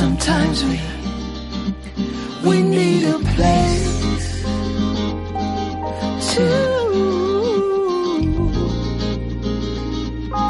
[0.00, 0.80] Sometimes we
[2.48, 4.42] we need a place
[6.32, 6.46] to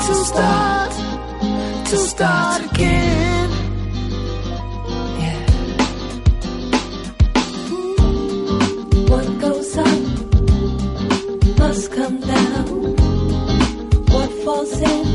[0.07, 0.93] to start
[1.91, 3.51] to start again.
[5.23, 5.43] Yeah.
[9.11, 10.01] What goes up
[11.59, 12.67] must come down.
[14.15, 15.07] What falls in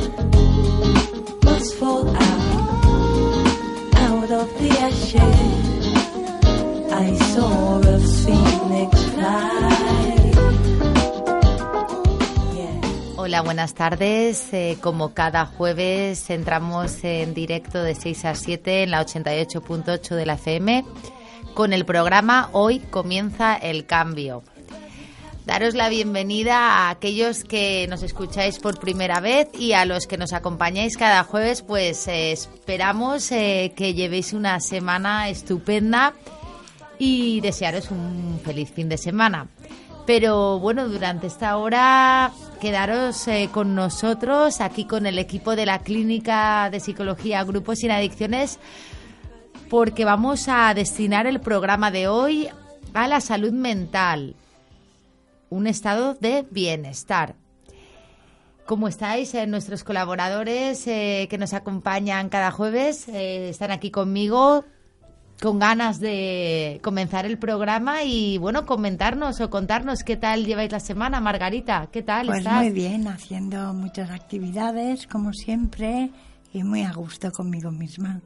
[1.45, 2.34] must fall out.
[13.17, 14.53] Hola, buenas tardes.
[14.53, 20.25] Eh, como cada jueves entramos en directo de 6 a 7 en la 88.8 de
[20.25, 20.85] la FM
[21.55, 24.43] con el programa Hoy comienza el cambio.
[25.45, 30.17] Daros la bienvenida a aquellos que nos escucháis por primera vez y a los que
[30.17, 36.13] nos acompañáis cada jueves, pues eh, esperamos eh, que llevéis una semana estupenda
[36.97, 39.47] y desearos un feliz fin de semana.
[40.07, 45.79] Pero bueno, durante esta hora quedaros eh, con nosotros, aquí con el equipo de la
[45.79, 48.57] Clínica de Psicología Grupos sin Adicciones,
[49.69, 52.49] porque vamos a destinar el programa de hoy
[52.95, 54.35] a la salud mental,
[55.55, 57.35] un estado de bienestar.
[58.65, 59.33] ¿Cómo estáis?
[59.35, 64.65] Eh, nuestros colaboradores eh, que nos acompañan cada jueves eh, están aquí conmigo
[65.41, 70.79] con ganas de comenzar el programa y bueno, comentarnos o contarnos qué tal lleváis la
[70.79, 72.63] semana, Margarita, ¿qué tal Pues estás?
[72.63, 76.09] muy bien, haciendo muchas actividades, como siempre,
[76.53, 78.21] y muy a gusto conmigo misma.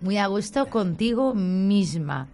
[0.00, 2.28] Muy a gusto contigo misma.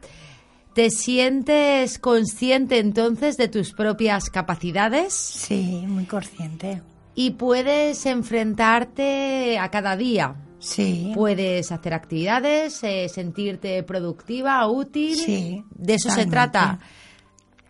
[0.77, 6.83] ¿Te sientes consciente entonces de tus propias capacidades Sí, muy consciente.
[7.15, 10.37] y puedes enfrentarte a cada día?
[10.59, 15.17] Sí, Puedes hacer actividades, eh, sentirte productiva, útil.
[15.17, 16.79] Sí, de eso se trata.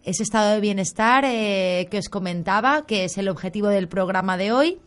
[0.02, 4.50] Ese estado de bienestar eh, que os comentaba, que es el objetivo del programa de
[4.50, 4.78] hoy,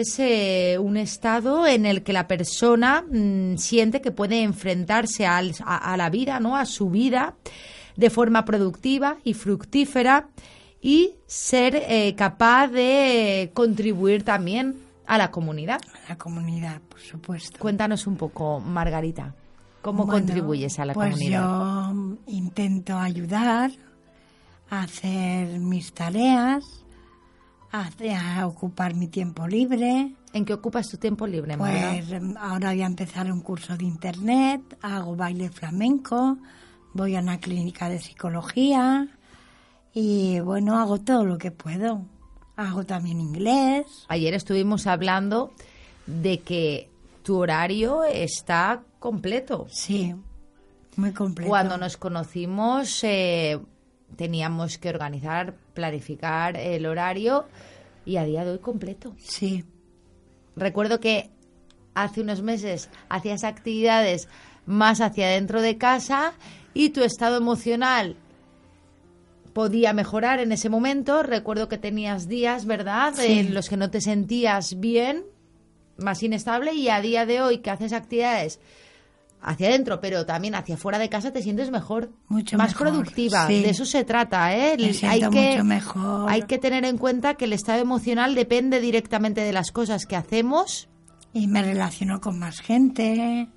[0.00, 5.54] es eh, un estado en el que la persona mm, siente que puede enfrentarse al-
[5.64, 6.56] a, a la vida, ¿no?
[6.56, 7.34] A su vida
[7.96, 10.28] de forma productiva y fructífera
[10.80, 15.80] y ser eh, capaz de contribuir también a la comunidad.
[16.08, 17.58] la comunidad, por supuesto.
[17.58, 19.34] Cuéntanos un poco, Margarita,
[19.82, 21.40] ¿cómo Bueno, contribuyes a la pues comunidad?
[21.92, 23.70] yo intento ayudar
[24.70, 26.64] a hacer mis tareas,
[27.74, 30.12] a, a ocupar mi tiempo libre.
[30.32, 31.90] ¿En qué ocupas tu tiempo libre, Marga?
[31.90, 36.38] Pues em, ahora voy a empezar un curso de internet, hago baile flamenco,
[36.92, 39.08] voy a una clínica de psicología
[39.92, 42.02] y bueno, hago todo lo que puedo.
[42.56, 43.86] Hago también inglés.
[44.08, 45.52] Ayer estuvimos hablando
[46.06, 46.88] de que
[47.24, 49.66] tu horario está completo.
[49.70, 50.14] Sí,
[50.96, 51.48] muy completo.
[51.48, 53.58] Cuando nos conocimos eh,
[54.16, 57.44] teníamos que organizar, planificar el horario
[58.04, 59.14] y a día de hoy completo.
[59.18, 59.64] Sí,
[60.56, 61.30] Recuerdo que
[61.94, 64.28] hace unos meses hacías actividades
[64.66, 66.34] más hacia dentro de casa
[66.74, 68.16] y tu estado emocional
[69.52, 71.22] podía mejorar en ese momento.
[71.22, 73.38] Recuerdo que tenías días, ¿verdad?, Sí.
[73.40, 75.24] en los que no te sentías bien,
[75.96, 78.60] más inestable y a día de hoy que haces actividades
[79.44, 83.46] hacia adentro, pero también hacia fuera de casa te sientes mejor, Mucho más mejor, productiva.
[83.46, 83.62] sí.
[83.62, 84.76] De eso se trata, ¿eh?
[84.78, 86.30] Me siento mucho mejor.
[86.30, 90.16] hay que tener en cuenta que el estado emocional depende directamente de las cosas que
[90.16, 90.88] hacemos.
[91.32, 93.48] y me relaciono con más gente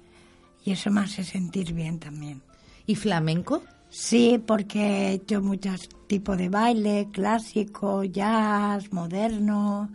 [0.65, 2.41] y eso me hace sentir bien también.
[2.85, 3.63] ¿Y flamenco?
[3.89, 9.89] Sí, porque he hecho muchos tipos de baile, clásico, jazz, moderno,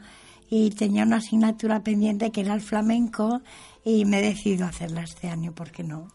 [0.48, 3.42] y tenía una asignatura pendiente que era el flamenco
[3.84, 6.08] y me he decidido hacerla este año, ¿por qué no?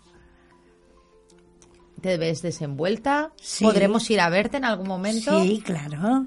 [2.02, 3.32] ¿Te ves desenvuelta?
[3.42, 3.64] Sí.
[3.64, 5.42] ¿Podremos ir a verte en algún momento?
[5.42, 6.26] Sí, claro.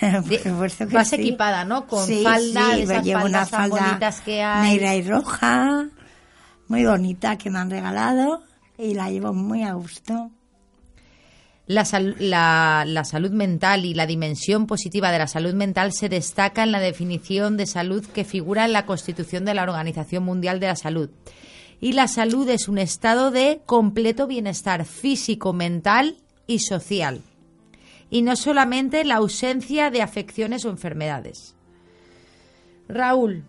[0.58, 1.16] Por que vas sí.
[1.16, 1.86] equipada, ¿no?
[1.86, 4.72] Con Sí, falda, esas llevo una faldas tan falda bonitas que hay.
[4.72, 5.88] negra y roja,
[6.68, 8.42] muy bonita que me han regalado
[8.78, 10.30] y la llevo muy a gusto.
[11.66, 16.72] La, la salud mental y la dimensión positiva de la salud mental se destaca en
[16.72, 20.76] la definición de salud que figura en la Constitución de la Organización Mundial de la
[20.76, 21.08] Salud.
[21.80, 27.22] Y la salud es un estado de completo bienestar físico, mental y social.
[28.10, 31.54] Y no solamente la ausencia de afecciones o enfermedades.
[32.88, 33.44] Raúl,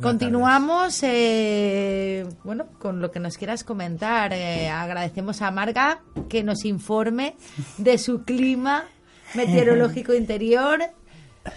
[0.00, 4.32] continuamos eh, bueno, con lo que nos quieras comentar.
[4.32, 7.36] Eh, agradecemos a Marga que nos informe
[7.78, 8.84] de su clima
[9.34, 10.80] meteorológico interior.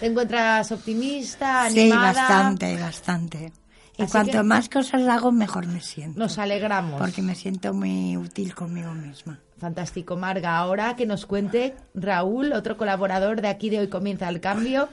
[0.00, 2.12] ¿Te encuentras optimista, Sí, animada?
[2.12, 3.52] bastante, bastante.
[3.96, 6.18] Y Así cuanto que- más cosas hago, mejor me siento.
[6.18, 6.98] Nos alegramos.
[7.00, 9.38] Porque me siento muy útil conmigo misma.
[9.58, 10.56] Fantástico, Marga.
[10.56, 14.88] Ahora que nos cuente Raúl, otro colaborador de aquí de Hoy Comienza el Cambio.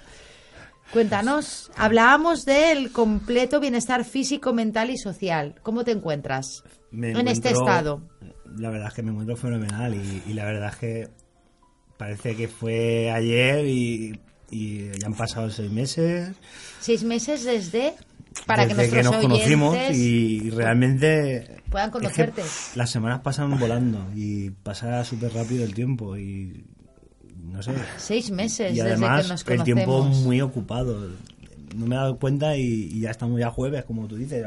[0.92, 5.56] Cuéntanos, hablábamos del completo bienestar físico, mental y social.
[5.64, 8.02] ¿Cómo te encuentras Me en este estado?
[8.58, 11.10] La verdad es que me encuentro fenomenal y, y la verdad es que
[11.98, 16.36] parece que fue ayer y, y ya han pasado seis meses.
[16.82, 17.94] Seis meses desde
[18.46, 22.44] para desde que nos conocimos y realmente puedan es que conocerte.
[22.76, 26.66] las semanas pasan volando y pasa súper rápido el tiempo y
[27.44, 27.72] no sé.
[27.98, 31.10] Seis meses y desde además que nos el tiempo muy ocupado.
[31.76, 34.46] No me he dado cuenta y, y ya estamos ya jueves, como tú dices,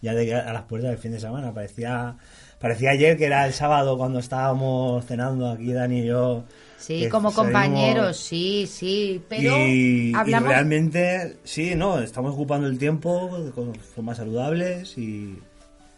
[0.00, 1.52] ya de, a las puertas del fin de semana.
[1.52, 2.16] Parecía
[2.58, 6.44] parecía ayer que era el sábado cuando estábamos cenando aquí Dani y yo.
[6.78, 12.66] Sí, como salimos- compañeros, sí, sí, pero y, y hablamos realmente, sí, no, estamos ocupando
[12.66, 15.38] el tiempo con formas saludables y,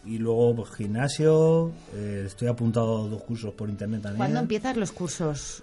[0.05, 1.73] y luego pues, gimnasio.
[1.95, 4.19] eh, estoy apuntado a dos cursos por internet también.
[4.19, 5.63] ¿Cuándo empiezas los cursos?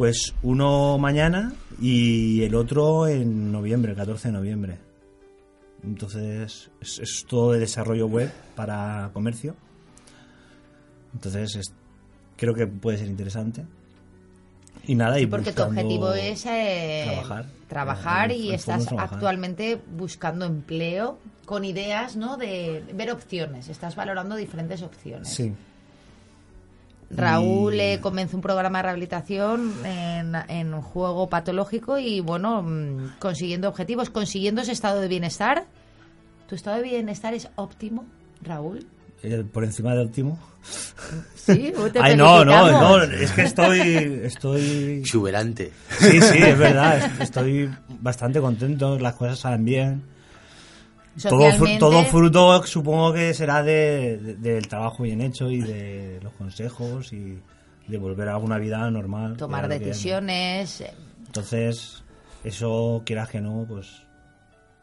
[0.00, 4.78] Pues uno mañana y el otro en noviembre, el 14 de noviembre.
[5.84, 9.54] Entonces, es, es todo de desarrollo web para comercio.
[11.12, 11.72] Entonces, es-
[12.38, 13.66] creo que puede ser interesante.
[14.86, 17.46] Y nada, y Sí, porque tu objetivo es eh, trabajar.
[17.68, 19.14] trabajar Eh, y estás trabajar.
[19.16, 22.38] actualmente buscando empleo con ideas, ¿no?
[22.38, 23.68] De ver opciones.
[23.68, 25.28] Estás valorando diferentes opciones.
[25.28, 25.52] Sí.
[27.20, 32.62] Raúl Y- eh, comenzó un programa de rehabilitación en, en un juego patológico y, bueno,
[32.62, 35.66] mm, consiguiendo objetivos, consiguiendo ese estado de bienestar.
[36.48, 38.04] ¿Tu estado de bienestar es óptimo,
[38.42, 38.86] Raúl?
[39.22, 40.38] Eh, por encima de óptimo.
[41.34, 43.80] Sí, te Ay, no, no, no, es que estoy,
[44.24, 45.72] estoy Exuberante.
[45.98, 46.98] Sí, sí, es verdad.
[46.98, 47.70] est- Estoy
[48.00, 48.98] bastante contento.
[48.98, 50.02] Las cosas salen bien.
[51.28, 56.32] Todo, todo fruto supongo que será de, de- del trabajo bien hecho y de los
[56.34, 57.38] consejos y
[57.88, 59.36] de volver a una vida normal.
[59.36, 60.92] tomar decisiones, eh,
[61.26, 62.02] Entonces,
[62.44, 64.02] eso quieras que no, pues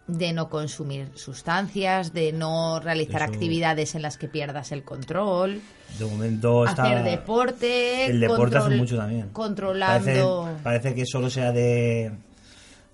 [0.08, 5.60] de no consumir sustancias, de no realizar Eso- actividades en las que pierdas el control,
[6.00, 6.84] de momento está...
[6.84, 9.30] hacer deporte, El deporte hace mucho también.
[9.34, 10.44] Controlando.
[10.44, 12.12] Parece, parece que solo sea de,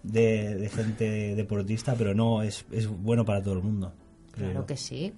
[0.04, 3.94] de, de gente deportista, pero no, es, es bueno para todo el mundo.
[4.34, 5.14] creo Claro que sí.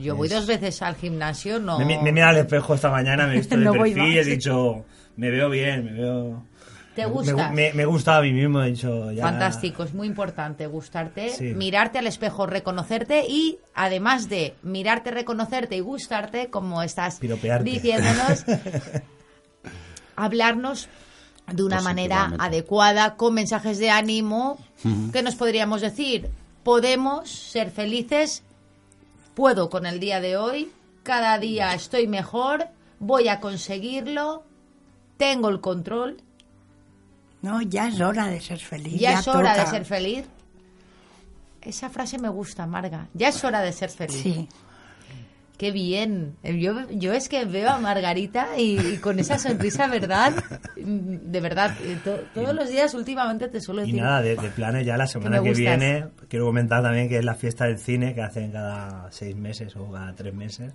[0.00, 1.78] Yo voy dos veces al gimnasio, no.
[1.78, 4.18] Me, me he mirado al espejo esta mañana, me he visto No voy perfil y
[4.18, 4.84] he dicho,
[5.16, 6.44] me veo bien, me veo...
[6.94, 7.50] ¿Te me- gusta?
[7.52, 9.22] Me, me gusta a mí mismo, he dicho, ya...
[9.22, 11.54] Fantástico, es muy importante gustarte, Sí.
[11.54, 17.64] mirarte al espejo, reconocerte y además de mirarte, reconocerte y gustarte, como estás Piropearte.
[17.70, 18.44] diciéndonos,
[20.16, 20.88] hablarnos
[21.52, 24.58] de una manera adecuada, con mensajes de ánimo,
[25.12, 26.28] ¿qué nos podríamos decir?
[26.62, 28.42] Podemos ser felices,
[29.34, 30.70] puedo con el día de hoy,
[31.02, 34.44] cada día estoy mejor, voy a conseguirlo,
[35.16, 36.18] tengo el control,
[37.42, 39.00] No, ya es hora de ser feliz.
[39.00, 40.26] ya, es hora de ser feliz.
[41.62, 43.08] Esa frase me gusta, Marga.
[43.14, 44.22] Ya es hora de ser feliz.
[44.22, 44.48] Sí.
[45.60, 46.36] Qué bien.
[46.42, 50.32] Yo, yo es que veo a Margarita y, y con esa sonrisa, ¿verdad?
[50.74, 54.00] De verdad, eh, to- todos los días últimamente te suelo Y decir.
[54.02, 57.34] nada, de, de planes ya la semana que, viene, quiero comentar también que es la
[57.34, 60.72] fiesta del cine que hacen cada seis meses o cada tres meses.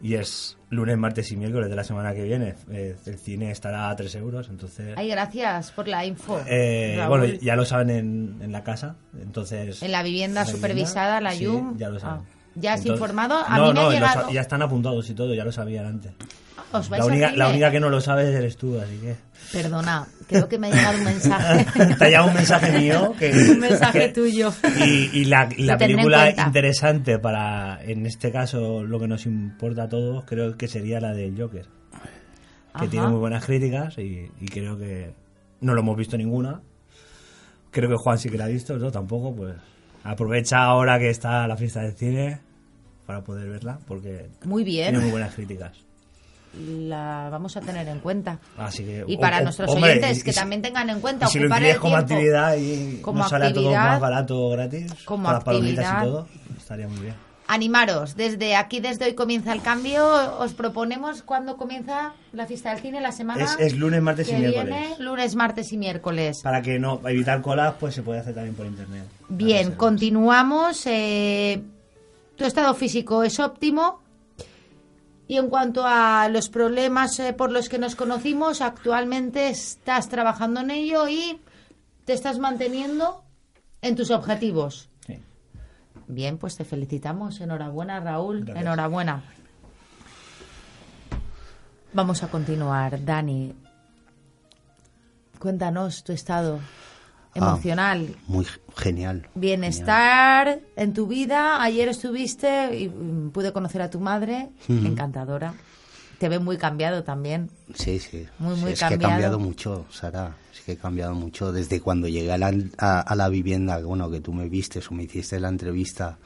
[0.00, 2.54] Y es lunes, martes y miércoles de la semana que viene.
[2.70, 4.94] Eh, el cine estará a tres euros, entonces...
[4.96, 6.40] Ay, gracias por la info.
[6.48, 9.82] Eh, bueno, ya lo saben en, en la casa, entonces...
[9.82, 11.76] En la vivienda la supervisada, la sí, YUM.
[11.76, 12.22] ya lo saben.
[12.22, 12.38] Ah.
[12.54, 13.42] ¿Ya has Entonces- informado?
[13.46, 15.86] A no, mí me ha no, llegado- ya están apuntados y todo, ya lo sabían
[15.86, 16.12] antes.
[16.72, 19.16] ¿Os vais La única, la que no lo sabe eres tú, así que...
[19.52, 21.66] Perdona, creo que me ha llegado un mensaje.
[21.98, 23.30] Te ha llegado un mensaje mío que...
[23.52, 24.52] un mensaje que- tuyo.
[24.78, 29.88] Y, y la, y película interesante para, en este caso, lo que nos importa a
[29.88, 31.66] todos, creo que sería la del Joker.
[32.80, 35.12] Que tiene muy buenas críticas y, y creo que
[35.60, 36.62] no lo hemos visto ninguna.
[37.70, 39.56] Creo que Juan sí que la ha visto, yo tampoco, pues
[40.04, 42.40] aprovecha ahora que está la fiesta del cine
[43.06, 45.10] para poder verla, porque Muy tiene muy bien.
[45.10, 45.72] buenas críticas.
[46.54, 48.38] la vamos a tener en cuenta.
[48.58, 51.26] Así que, Y para o- nuestros hombre, oyentes, y- que y también tengan en cuenta
[51.26, 53.88] si lo ocupar incluyes el como tiempo actividad y como nos sale a todos actividad,
[53.92, 56.02] más barato gratis, como con las palomitas actividad.
[56.02, 56.28] y todo,
[56.58, 57.14] estaría muy bien.
[57.52, 60.02] Animaros, desde aquí, desde hoy comienza el cambio.
[60.38, 63.44] Os proponemos cuándo comienza la fiesta del cine, la semana.
[63.44, 64.74] Es, es lunes, martes y miércoles.
[64.74, 66.40] viene, lunes, martes y miércoles.
[66.42, 69.04] Para que no evitar colas, pues se puede hacer también por internet.
[69.28, 70.86] Bien, continuamos.
[70.86, 71.62] eh,
[72.36, 74.00] tu estado físico es óptimo.
[75.28, 80.60] Y en cuanto a los problemas eh, por los que nos conocimos, actualmente estás trabajando
[80.60, 81.38] en ello y
[82.06, 83.24] te estás manteniendo
[83.82, 84.88] en tus objetivos.
[86.06, 87.40] Bien, pues te felicitamos.
[87.40, 88.44] Enhorabuena, Raúl.
[88.44, 88.62] Gracias.
[88.62, 89.22] Enhorabuena.
[91.92, 93.04] Vamos a continuar.
[93.04, 93.54] Dani,
[95.38, 96.58] cuéntanos tu estado
[97.34, 98.16] emocional.
[98.26, 99.28] Muy genial.
[99.34, 101.62] Bienestar en tu vida.
[101.62, 105.54] Ayer estuviste y mm, pude conocer a tu madre, encantadora.
[106.22, 107.50] Te ve muy cambiado también.
[107.74, 108.28] Sí, sí.
[108.38, 109.40] Muy, Sí, muy es que he cambiado.
[109.40, 110.36] mucho, Sara.
[110.54, 114.08] Es que he cambiado mucho desde cuando llegué a la, a, a la vivienda, bueno,
[114.08, 116.18] que tú me vistes o me hiciste la entrevista,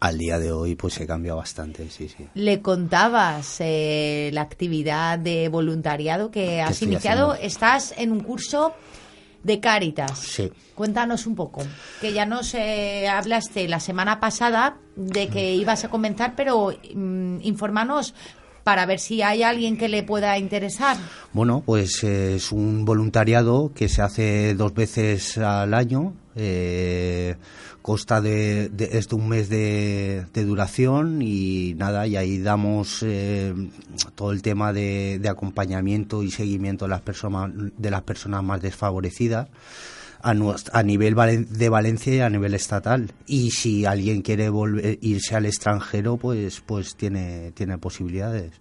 [0.00, 2.26] al día de hoy, pues he cambiado bastante, sí, sí.
[2.34, 7.30] Le contabas eh, la actividad de voluntariado que has iniciado.
[7.30, 7.46] haciendo?
[7.48, 8.74] Estás en un curso
[9.42, 10.18] de Cáritas.
[10.18, 10.52] Sí.
[10.74, 11.62] Cuéntanos un poco,
[12.02, 17.38] que ya nos eh, hablaste la semana pasada de que ibas a comenzar, pero mm,
[17.40, 18.12] infórmanos
[18.66, 20.96] para ver si hay alguien que le pueda interesar.
[21.32, 26.14] Bueno, pues eh, es un voluntariado que se hace dos veces al año.
[26.34, 27.36] eh,
[27.82, 33.54] consta de, de- es de un mes de, duración y nada, y ahí damos eh,
[34.16, 38.60] todo el tema de, de acompañamiento y seguimiento de las personas, de las personas más
[38.60, 39.46] desfavorecidas
[40.30, 40.34] a,
[40.78, 41.14] a nivel
[41.48, 43.12] de Valencia y a nivel estatal.
[43.26, 48.52] Y si alguien quiere volver, irse al extranjero, pues, pues tiene, tiene posibilidades.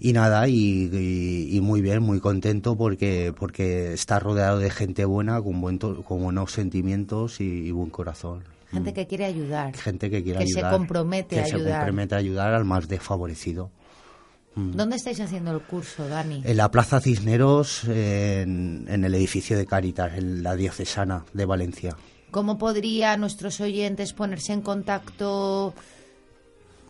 [0.00, 5.04] Y nada, y, y- y muy bien, muy contento porque, porque está rodeado de gente
[5.04, 8.44] buena, con, buen to- con buenos sentimientos y, y buen corazón.
[8.70, 9.74] Gente que quiere ayudar.
[9.74, 10.72] Gente que quiere Que se ayudar.
[10.76, 11.78] compromete que a se ayudar.
[11.78, 13.70] compromete a ayudar al más desfavorecido.
[14.58, 16.42] ¿Dónde estáis haciendo el curso, Dani?
[16.44, 21.96] En la Plaza Cisneros, en, en el edificio de Cáritas, en la diocesana de Valencia.
[22.30, 25.72] ¿Cómo podría nuestros oyentes ponerse en contacto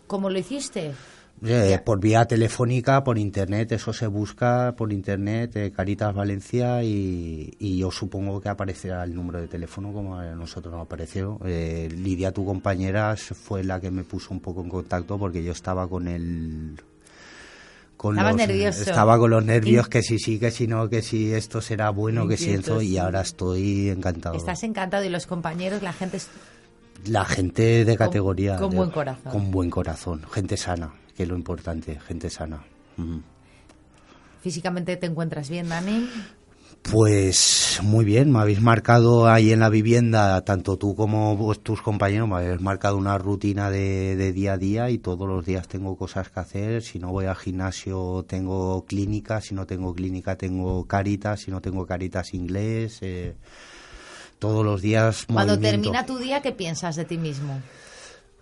[0.06, 0.92] como lo hiciste?
[1.44, 7.54] Eh, por vía telefónica, por internet, eso se busca por internet, eh, Caritas Valencia, y,
[7.60, 11.38] y yo supongo que aparecerá el número de teléfono como a nosotros nos apareció.
[11.44, 15.52] Eh, Lidia, tu compañera, fue la que me puso un poco en contacto porque yo
[15.52, 16.80] estaba con el.
[17.98, 18.80] Con Estabas los- nervioso.
[18.82, 22.26] Estaba con los nervios, que si sí, que si no, que si esto será bueno,
[22.28, 24.36] que si eso, y ahora estoy encantado.
[24.36, 26.28] Estás encantado y los compañeros, la gente es
[27.06, 28.56] La gente de categoría.
[28.56, 29.32] con de- buen corazón.
[29.32, 30.22] Con buen corazón.
[30.32, 32.62] Gente sana, que es lo importante, gente sana.
[32.96, 33.18] Mm.
[34.40, 36.08] físicamente te encuentras bien, Dani.
[36.82, 41.82] Pues muy bien, me habéis marcado ahí en la vivienda, tanto tú como vos, tus
[41.82, 45.68] compañeros, me habéis marcado una rutina de, de día a día y todos los días
[45.68, 46.82] tengo cosas que hacer.
[46.82, 51.60] Si no voy al gimnasio tengo clínica, si no tengo clínica tengo caritas, si no
[51.60, 52.98] tengo caritas inglés.
[53.02, 53.34] eh,
[54.38, 55.90] todos los días Cuando movimiento.
[55.90, 57.60] termina tu día, ¿qué piensas de ti mismo?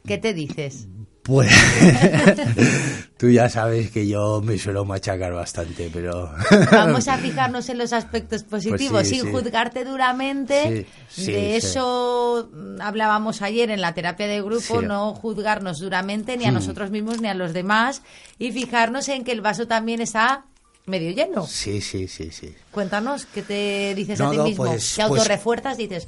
[0.07, 0.87] ¿Qué te dices?
[1.27, 1.51] Pues
[3.17, 6.31] tú ya sabes que yo me suelo machacar bastante, pero
[6.73, 9.31] Vamos a fijarnos en los aspectos positivos, Pues sí, sin sí.
[9.33, 10.87] juzgarte duramente.
[11.09, 12.49] Sí, de eso
[12.81, 16.55] hablábamos ayer en la terapia de grupo, no juzgarnos duramente ni a Hmm.
[16.55, 18.03] nosotros mismos ni a los demás
[18.39, 20.45] y fijarnos en que el vaso también está
[20.87, 21.45] medio lleno.
[21.47, 22.55] sí, sí, sí, sí.
[22.71, 24.65] Cuéntanos, ¿qué te dices No, a ti no, mismo?
[24.67, 25.77] pues- ¿Te pues- autorrefuerzas?
[25.77, 26.07] Dices,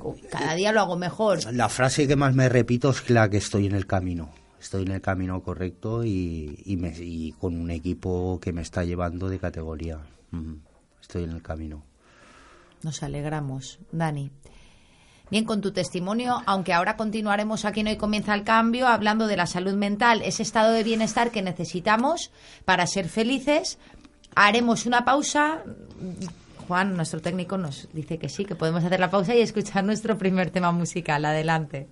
[0.00, 1.40] "Uy, cada día lo hago mejor.
[1.52, 4.30] La frase que más me repito es la que estoy en el camino.
[4.60, 8.84] Estoy en el camino correcto y, y, me- y con un equipo que me está
[8.84, 9.98] llevando de categoría.
[11.00, 11.82] Estoy en el camino.
[12.82, 14.30] Nos alegramos, Dani.
[15.30, 19.36] Bien, con tu testimonio, aunque ahora continuaremos aquí en Hoy Comienza el Cambio, hablando de
[19.36, 22.32] la salud mental, ese estado de bienestar que necesitamos
[22.64, 23.78] para ser felices,
[24.34, 25.62] haremos una pausa.
[26.66, 30.18] Juan, nuestro técnico, nos dice que sí, que podemos hacer la pausa y escuchar nuestro
[30.18, 31.24] primer tema musical.
[31.24, 31.88] Adelante.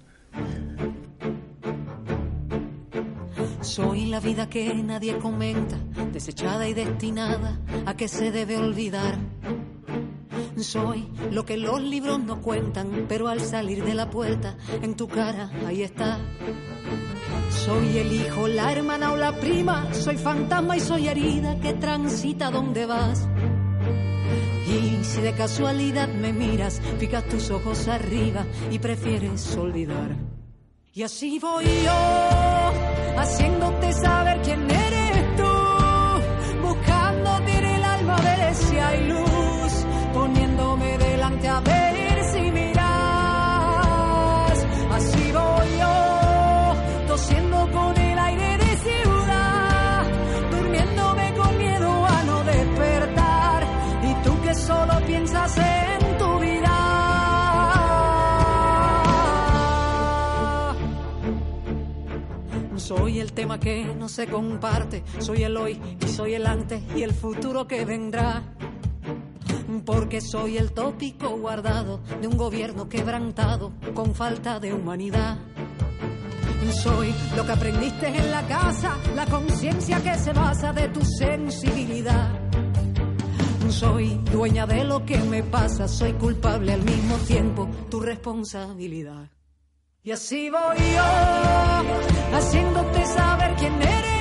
[3.68, 5.76] Soy la vida que nadie comenta,
[6.10, 9.18] desechada y destinada a que se debe olvidar.
[10.56, 15.06] Soy lo que los libros no cuentan, pero al salir de la puerta, en tu
[15.06, 16.18] cara, ahí está.
[17.50, 22.50] Soy el hijo, la hermana o la prima, soy fantasma y soy herida que transita
[22.50, 23.28] donde vas.
[24.66, 30.16] Y si de casualidad me miras, fijas tus ojos arriba y prefieres olvidar.
[30.94, 32.57] Y así voy yo,
[33.18, 34.97] haciéndote saber quién eres
[62.88, 67.02] Soy el tema que no se comparte, soy el hoy y soy el antes y
[67.02, 68.42] el futuro que vendrá.
[69.84, 75.36] Porque soy el tópico guardado de un gobierno quebrantado con falta de humanidad.
[76.82, 82.40] Soy lo que aprendiste en la casa, la conciencia que se basa de tu sensibilidad.
[83.68, 89.28] Soy dueña de lo que me pasa, soy culpable al mismo tiempo, tu responsabilidad.
[90.08, 94.17] Y así voy yo, haciéndote saber quién eres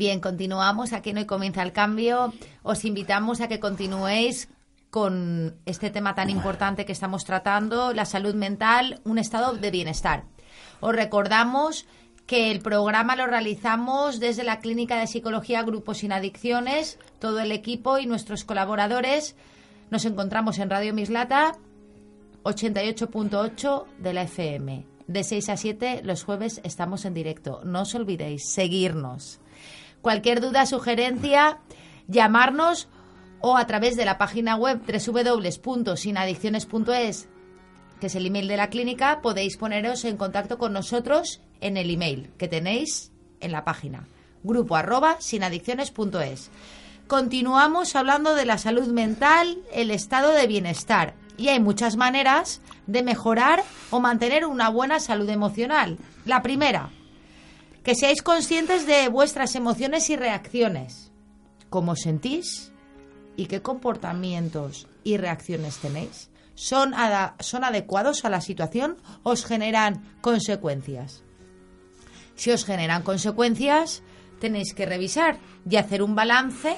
[0.00, 0.94] Bien, continuamos.
[0.94, 2.32] Aquí no comienza el cambio.
[2.62, 4.48] Os invitamos a que continuéis
[4.88, 10.24] con este tema tan importante que estamos tratando, la salud mental, un estado de bienestar.
[10.80, 11.84] Os recordamos
[12.26, 17.52] que el programa lo realizamos desde la Clínica de Psicología Grupos Sin Adicciones, todo el
[17.52, 19.36] equipo y nuestros colaboradores.
[19.90, 21.58] Nos encontramos en Radio Mislata
[22.44, 24.86] 88.8 de la FM.
[25.08, 27.60] De 6 a 7 los jueves estamos en directo.
[27.66, 29.39] No os olvidéis seguirnos.
[30.02, 31.60] Cualquier duda, sugerencia,
[32.08, 32.88] llamarnos
[33.40, 37.28] o a través de la página web www.sinadicciones.es,
[38.00, 41.90] que es el email de la clínica, podéis poneros en contacto con nosotros en el
[41.90, 44.06] email que tenéis en la página.
[44.42, 46.50] Grupo arroba sinadicciones.es.
[47.06, 51.14] Continuamos hablando de la salud mental, el estado de bienestar.
[51.36, 55.98] Y hay muchas maneras de mejorar o mantener una buena salud emocional.
[56.24, 56.90] La primera,
[57.82, 61.12] que seáis conscientes de vuestras emociones y reacciones.
[61.70, 62.72] ¿Cómo sentís?
[63.36, 66.30] ¿Y qué comportamientos y reacciones tenéis?
[66.54, 66.92] ¿Son,
[67.38, 71.22] ¿Son adecuados a la situación os generan consecuencias?
[72.34, 74.02] Si os generan consecuencias,
[74.40, 75.38] tenéis que revisar
[75.68, 76.76] y hacer un balance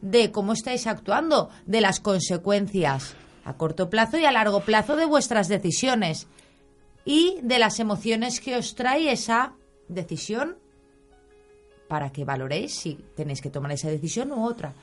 [0.00, 5.04] de cómo estáis actuando, de las consecuencias a corto plazo y a largo plazo de
[5.04, 6.26] vuestras decisiones
[7.04, 9.54] y de las emociones que os trae esa
[9.88, 10.56] decisión
[11.88, 14.74] para que valoréis si tenéis que tomar esa decisión u otra.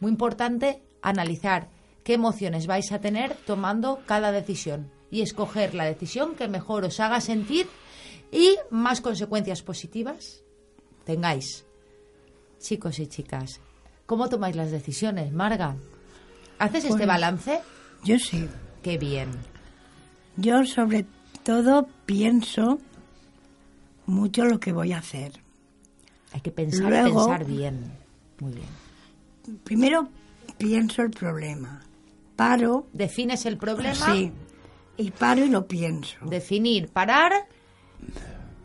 [0.00, 1.68] Muy importante analizar
[2.04, 7.00] qué emociones vais a tener tomando cada decisión y escoger la decisión que mejor os
[7.00, 7.66] haga sentir
[8.30, 10.42] y más consecuencias positivas
[11.04, 11.64] tengáis.
[12.60, 13.60] Chicos y chicas,
[14.06, 15.74] ¿cómo tomáis las decisiones, Marga?
[16.58, 17.60] ¿Haces este Pues- balance?
[18.04, 18.48] Yo sí.
[18.82, 19.30] Qué bien.
[20.36, 21.06] Yo sobre
[21.44, 22.78] todo pienso
[24.06, 25.32] mucho lo que voy a hacer.
[26.32, 27.92] Hay que pensar, Luego- pensar bien.
[28.40, 28.66] Muy bien.
[29.64, 30.08] Primero
[30.58, 31.82] pienso el problema.
[32.36, 33.94] Paro, Defines el problema.
[34.12, 34.32] sí,
[34.96, 36.16] y paro y lo pienso.
[36.24, 37.32] Definir, parar,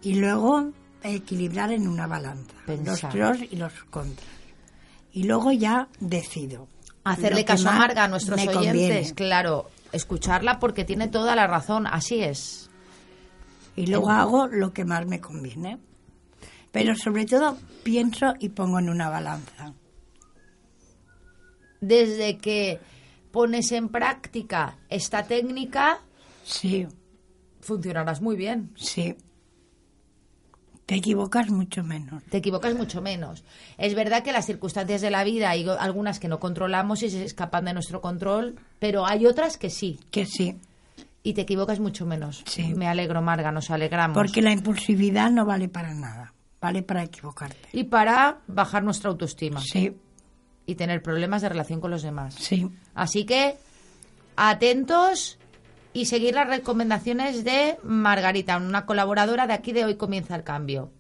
[0.02, 0.71] Y luego
[1.04, 3.13] equilibrar en una balanza Pensar.
[3.15, 4.26] los pros y los contras.
[5.12, 6.67] Y luego ya decido.
[7.04, 8.56] hacerle caso a Marga a nuestros oyentes.
[8.56, 9.13] conviene.
[9.13, 11.88] Claro, escucharla porque tiene toda la razón.
[11.88, 12.66] Así es.
[13.78, 15.78] Y luego hago lo que más me conviene.
[16.74, 19.74] Pero sobre todo pienso y pongo en una balanza.
[21.80, 22.80] Desde que
[23.32, 26.00] pones en práctica esta técnica,
[26.44, 26.88] Sí,
[27.62, 28.72] funcionarás muy bien.
[28.76, 29.16] sí.
[30.86, 32.24] Te equivocas mucho menos.
[32.30, 33.44] te equivocas mucho menos.
[33.78, 37.26] Es verdad que las circunstancias de la vida hay algunas que no controlamos y se
[37.26, 40.58] escapan de nuestro control, pero hay otras que sí, Que sí.
[41.30, 42.44] Y te equivocas mucho menos.
[42.46, 42.74] Sí.
[42.76, 44.16] Me alegro, Marga, nos alegramos.
[44.16, 46.34] Porque la impulsividad no vale para nada.
[46.62, 47.70] Vale para equivocarte.
[47.74, 49.96] Y para bajar nuestra autoestima Sí,
[50.66, 52.36] y tener problemas de relación con los demás.
[52.36, 52.70] sí.
[52.96, 53.58] Así que
[54.36, 55.38] atentos
[55.94, 60.92] y seguir las recomendaciones de Margarita, una colaboradora de aquí de Hoy Comienza el Cambio.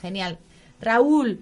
[0.00, 0.38] Genial.
[0.80, 1.40] Raúl,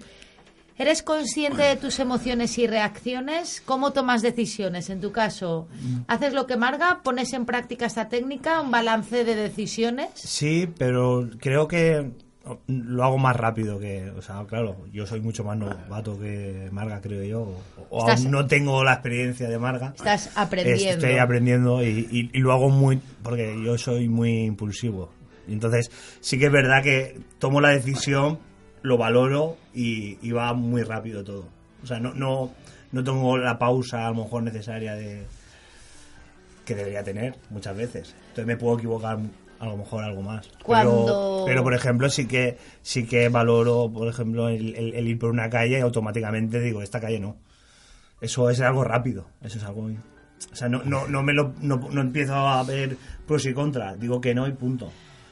[0.77, 3.61] ¿eres consciente de tus emociones y reacciones?
[3.65, 4.89] ¿Cómo tomas decisiones?
[4.89, 5.67] En tu caso,
[6.07, 7.01] ¿haces lo que Marga?
[7.03, 8.61] ¿Pones en práctica esta técnica?
[8.61, 10.09] ¿Un balance de decisiones?
[10.15, 12.11] Sí, pero creo que
[12.67, 17.01] lo hago más rápido que, o sea, claro, yo soy mucho más novato que Marga,
[17.01, 19.93] creo yo, o, o Estás- aún no tengo la experiencia de Marga.
[19.97, 21.05] Estás aprendiendo.
[21.05, 25.11] Estoy aprendiendo y, y- y lo hago muy, porque yo soy muy impulsivo.
[25.49, 28.39] Entonces sí que es verdad que tomo la decisión,
[28.87, 31.45] lo valoro y, y va muy rápido todo.
[31.83, 32.51] O sea, no, no,
[32.91, 35.23] no tengo la pausa a lo mejor necesaria de
[36.65, 38.15] que debería tener muchas veces.
[38.29, 39.19] Entonces me puedo equivocar
[39.59, 40.49] a lo mejor algo más.
[40.63, 45.07] Cuando- Pero, pero, por ejemplo sí que sí que valoro, por ejemplo, el, el- el
[45.07, 47.37] ir por una calle y automáticamente digo, esta calle no.
[48.21, 49.89] Eso es algo rápido, eso es algo...
[50.51, 52.95] O sea, no, no, no, me lo, no, no empiezo a ver
[53.25, 54.91] pros y contras, digo que no y punto.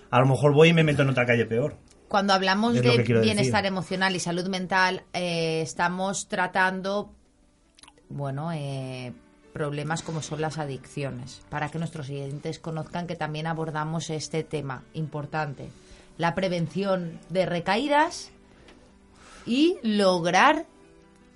[0.09, 1.75] A lo mejor voy y me meto en otra calle peor.
[2.07, 3.65] Cuando hablamos de bienestar decir.
[3.65, 7.11] emocional y salud mental, eh, estamos tratando,
[8.09, 9.13] bueno, eh,
[9.53, 14.83] problemas como son las adicciones, para que nuestros oyentes conozcan que también abordamos este tema
[14.93, 15.69] importante,
[16.17, 18.31] la prevención de recaídas
[19.45, 20.65] y lograr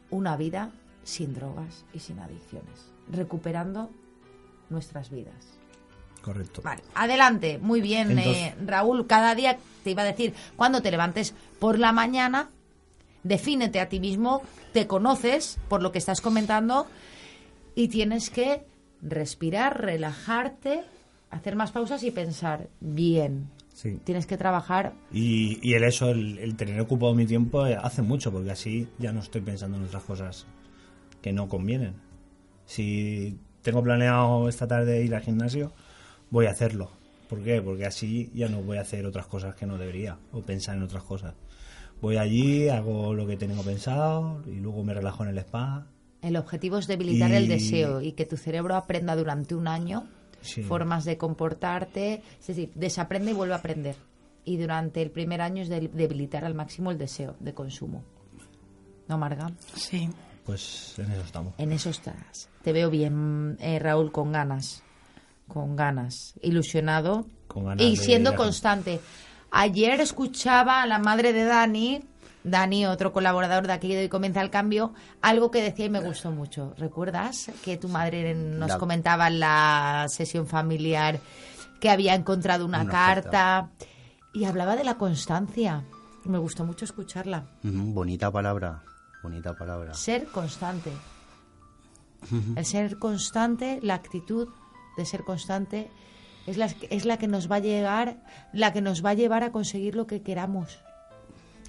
[0.09, 0.71] una vida
[1.03, 3.89] sin drogas y sin adicciones, recuperando
[4.69, 5.57] nuestras vidas.
[6.21, 6.61] Correcto.
[6.61, 9.07] Vale, adelante, muy bien, Entonces- eh, Raúl.
[9.07, 12.49] Cada día te iba a decir, cuando te levantes por la mañana,
[13.23, 14.41] defínete a ti mismo,
[14.73, 16.87] te conoces por lo que estás comentando
[17.75, 18.63] y tienes que
[19.01, 20.83] respirar, relajarte,
[21.31, 23.49] hacer más pausas y pensar bien.
[23.73, 23.97] Sí.
[24.03, 24.91] Tienes que trabajar.
[25.13, 28.89] Y, y el eso, el, el tener ocupado mi tiempo eh, hace mucho, porque así
[28.97, 30.45] ya no estoy pensando en otras cosas
[31.21, 31.93] que no convienen.
[32.65, 35.71] Si tengo planeado esta tarde ir al gimnasio,
[36.29, 36.91] voy a hacerlo.
[37.29, 37.61] ¿Por qué?
[37.61, 40.83] Porque así ya no voy a hacer otras cosas que no debería, o pensar en
[40.83, 41.35] otras cosas.
[42.01, 45.85] Voy allí, hago lo que tengo pensado y luego me relajo en el spa.
[46.21, 50.07] El objetivo es debilitar Y- el deseo y que tu cerebro aprenda durante un año
[50.41, 50.63] Sí.
[50.63, 53.95] formas de comportarte, es decir, desaprende y vuelve a aprender.
[54.45, 58.03] Y durante el primer año es de- debilitar al máximo el deseo de consumo.
[59.07, 59.51] ¿No, Marga?
[59.75, 60.09] Sí.
[60.45, 61.53] Pues en eso estamos.
[61.57, 62.49] En eso estás.
[62.63, 64.83] Te veo bien, eh, Raúl, con ganas.
[65.49, 66.33] Con ganas.
[66.41, 67.25] Ilusionado.
[67.49, 69.01] Con ganas y siendo constante.
[69.51, 72.01] Ayer escuchaba a la madre de Dani,
[72.43, 75.99] Dani, otro colaborador de aquí de Hoy Comienza el Cambio, algo que decía y me
[75.99, 76.73] gustó mucho.
[76.77, 81.19] ¿Recuerdas que tu madre nos La- comentaba en la sesión familiar
[81.81, 83.71] que había encontrado una, Una carta
[84.33, 85.83] y hablaba de la constancia?
[86.25, 87.45] Me gustó mucho escucharla.
[87.63, 88.83] Bonita palabra,
[89.23, 89.93] bonita palabra.
[89.95, 90.91] Ser constante.
[92.55, 94.49] El ser constante, la actitud
[94.97, 95.89] de ser constante
[96.47, 98.17] es la, es la que nos va a llegar,
[98.53, 100.79] la que nos va a llevar a conseguir lo que queramos.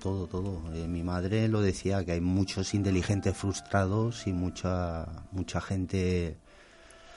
[0.00, 0.72] Todo, todo.
[0.74, 6.38] Eh, mi madre lo decía, que hay muchos inteligentes frustrados y mucha, mucha gente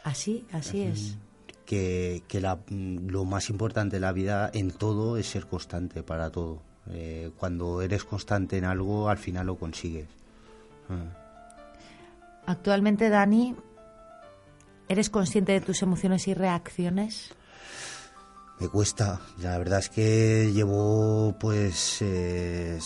[0.04, 1.18] Así, así es.
[1.66, 6.30] que, que la- lo más importante de la vida en todo es ser constante para
[6.30, 6.62] todo.
[6.90, 10.08] Eh, cuando eres constante en algo, al final lo consigues.
[10.90, 11.06] Ah.
[12.46, 13.56] Actualmente, Dani,
[14.90, 17.34] ¿eres consciente de tus emociones y reacciones?
[18.60, 19.20] Me cuesta.
[19.40, 22.80] La verdad es que llevo, pues, eh,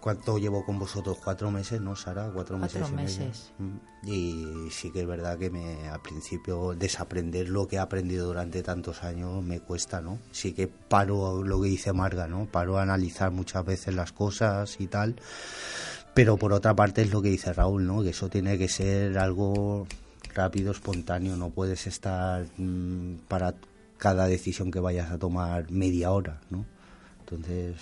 [0.00, 1.18] ¿cuánto llevo con vosotros?
[1.22, 2.30] Cuatro meses, ¿no, Sara?
[2.32, 2.90] Cuatro, Cuatro meses.
[2.90, 3.18] y medio.
[3.28, 3.52] meses.
[3.58, 3.76] Mm.
[4.06, 8.62] Y sí que es verdad que me, al principio desaprender lo que he aprendido durante
[8.62, 10.18] tantos años me cuesta, ¿no?
[10.30, 12.46] Sí que paro lo que dice Marga, ¿no?
[12.46, 15.16] Paro a analizar muchas veces las cosas y tal.
[16.14, 18.02] Pero por otra parte es lo que dice Raúl, ¿no?
[18.02, 19.86] Que eso tiene que ser algo
[20.34, 21.36] rápido, espontáneo.
[21.36, 23.54] No puedes estar mm, para
[23.98, 26.64] cada decisión que vayas a tomar media hora, ¿no?
[27.20, 27.76] Entonces,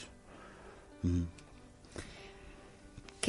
[1.02, 1.22] mm,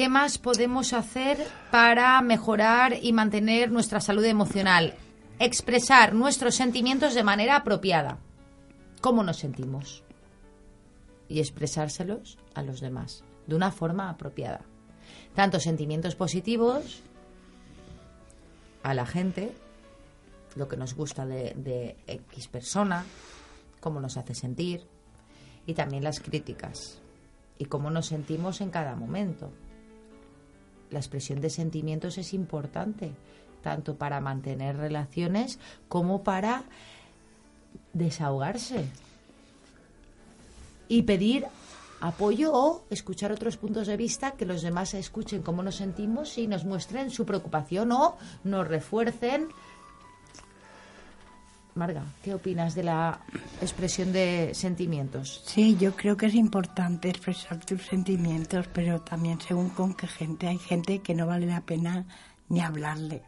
[0.00, 4.94] ¿Qué más podemos hacer para mejorar y mantener nuestra salud emocional?
[5.38, 8.16] Expresar nuestros sentimientos de manera apropiada.
[9.02, 10.02] ¿Cómo nos sentimos?
[11.28, 14.62] Y expresárselos a los demás de una forma apropiada.
[15.34, 17.02] Tanto sentimientos positivos
[18.82, 19.52] a la gente,
[20.56, 23.04] lo que nos gusta de, X persona,
[23.80, 24.86] cómo nos hace sentir,
[25.66, 26.98] y también las críticas
[27.58, 29.50] y cómo nos sentimos en cada momento.
[30.90, 33.12] La expresión de sentimientos es importante,
[33.62, 36.64] tanto para mantener relaciones como para
[37.92, 38.86] desahogarse
[40.88, 41.46] y pedir
[42.00, 46.46] apoyo o escuchar otros puntos de vista que los demás escuchen cómo nos sentimos y
[46.46, 49.48] nos muestren su preocupación o nos refuercen.
[51.74, 53.20] Marga, ¿qué opinas de la
[53.60, 55.42] expresión de sentimientos?
[55.46, 60.48] Sí, yo creo que es importante expresar tus sentimientos, pero también según con qué gente.
[60.48, 62.06] Hay gente que no vale la pena
[62.48, 63.22] ni hablarle.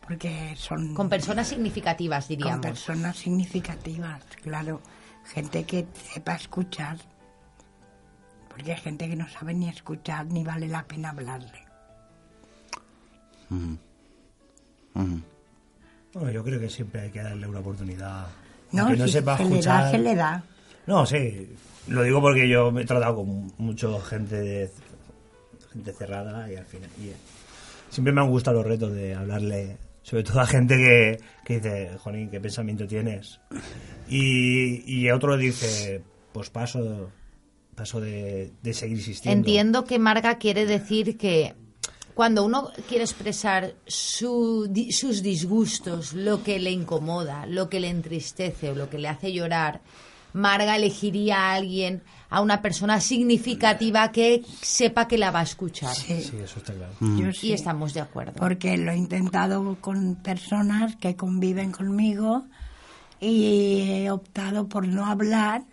[0.00, 0.94] Porque son...
[0.94, 2.54] Con personas significativas, diríamos.
[2.54, 4.80] Con personas significativas, claro.
[5.24, 6.98] Gente que sepa escuchar.
[8.52, 11.64] Porque hay gente que no sabe ni escuchar ni vale la pena hablarle.
[13.48, 13.74] Mm.
[14.94, 15.22] Mm.
[16.14, 18.26] Bueno, yo creo que siempre hay que darle una oportunidad.
[18.72, 19.90] No, Aunque no si sepa se le da, escuchar.
[19.90, 20.44] se le da.
[20.86, 21.56] No, sí.
[21.88, 24.70] Lo digo porque yo me he tratado con mucha gente de
[25.72, 26.90] gente cerrada y al final.
[26.98, 27.12] y,
[27.90, 31.90] siempre me han gustado los retos de hablarle, sobre todo a gente que, que dice,
[31.98, 33.40] Jonín, ¿qué pensamiento tienes?
[34.08, 37.10] Y, y otro dice, pues paso,
[37.74, 39.38] paso de, de seguir insistiendo.
[39.38, 41.54] Entiendo que Marga quiere decir que
[42.14, 47.88] cuando uno quiere expresar su di- sus disgustos, lo que le incomoda, lo que le
[47.88, 49.80] entristece o lo que le hace llorar,
[50.34, 55.94] Marga elegiría a alguien, a una persona significativa que sepa que la va a escuchar.
[55.94, 56.92] Sí, Sí, eso está claro.
[57.00, 57.48] yo sí.
[57.48, 58.32] Y estamos de acuerdo.
[58.38, 62.44] Porque lo he intentado con personas que conviven conmigo
[63.20, 65.64] y he optado por no hablar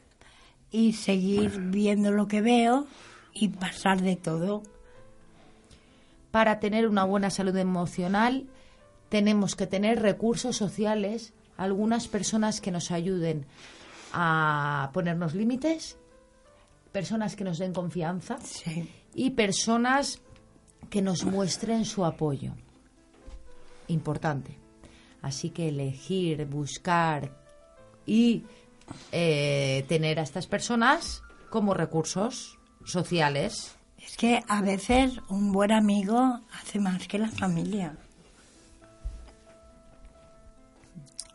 [0.72, 2.88] y seguir viendo lo que veo
[3.34, 4.64] y pasar de todo.
[6.32, 8.46] para tener una buena salud emocional
[9.10, 13.48] tenemos que tener recursos sociales, algunas personas que nos ayuden
[14.14, 15.98] a ponernos límites,
[16.92, 18.88] personas que nos den confianza Sí.
[19.16, 20.22] y personas
[20.92, 22.54] que nos muestren su apoyo.
[23.88, 24.56] Importante.
[25.24, 27.32] Así que elegir, buscar
[28.06, 28.44] y
[29.12, 33.76] eh, tener a estas personas como recursos sociales.
[33.98, 37.98] Es que a veces un buen amigo hace más que la familia.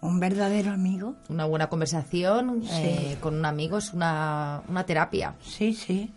[0.01, 1.17] Un verdadero amigo.
[1.31, 2.69] Una buena conversación Sí.
[2.75, 5.35] eh, con un amigo es una, una terapia.
[5.43, 6.13] Sí, sí.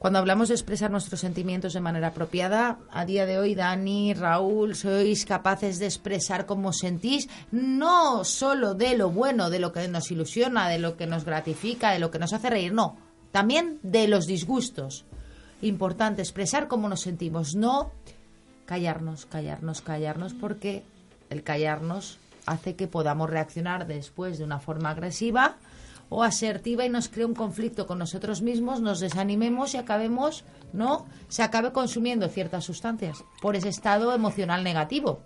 [0.00, 4.74] Cuando hablamos de expresar nuestros sentimientos de manera apropiada, a día de hoy, Dani, Raúl,
[4.74, 10.10] sois capaces de expresar cómo sentís, no solo de lo bueno, de lo que nos
[10.10, 12.96] ilusiona, de lo que nos gratifica, de lo que nos hace reír, no,
[13.30, 15.04] también de los disgustos.
[15.60, 17.92] Importante expresar cómo nos sentimos, no
[18.64, 20.82] callarnos, callarnos, callarnos, porque
[21.28, 25.58] el callarnos hace que podamos reaccionar después de una forma agresiva
[26.10, 31.06] o asertiva y nos crea un conflicto con nosotros mismos, nos desanimemos y acabemos, ¿no?
[31.28, 35.22] Se acabe consumiendo ciertas sustancias por ese estado emocional negativo.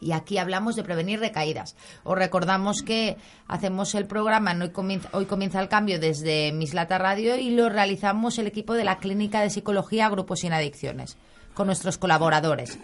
[0.00, 1.76] Y aquí hablamos de prevenir recaídas.
[2.04, 3.16] Os recordamos que
[3.46, 8.38] hacemos el programa Hoy Comienza, Hoy Comienza el Cambio desde Mislata Radio y lo realizamos
[8.38, 11.16] el equipo de la Clínica de Psicología Grupos Sin Adicciones,
[11.54, 12.78] con nuestros colaboradores.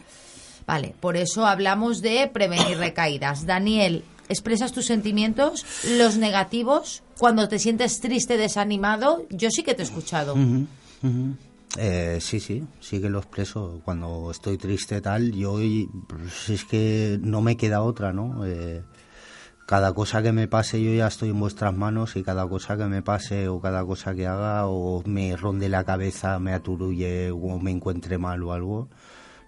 [0.66, 3.46] Vale, por eso hablamos de prevenir recaídas.
[3.46, 5.64] Daniel, ¿expresas tus sentimientos,
[5.98, 9.26] los negativos, cuando te sientes triste, desanimado?
[9.30, 10.36] Yo sí que te he escuchado.
[11.78, 13.80] Eh, sí, sí, sí que lo expreso.
[13.84, 15.58] Cuando estoy triste tal, yo
[16.08, 18.46] pues es que no me queda otra, ¿no?
[18.46, 18.82] Eh,
[19.66, 22.84] cada cosa que me pase yo ya estoy en vuestras manos y cada cosa que
[22.84, 27.58] me pase o cada cosa que haga o me ronde la cabeza, me aturulle o
[27.58, 28.88] me encuentre mal o algo,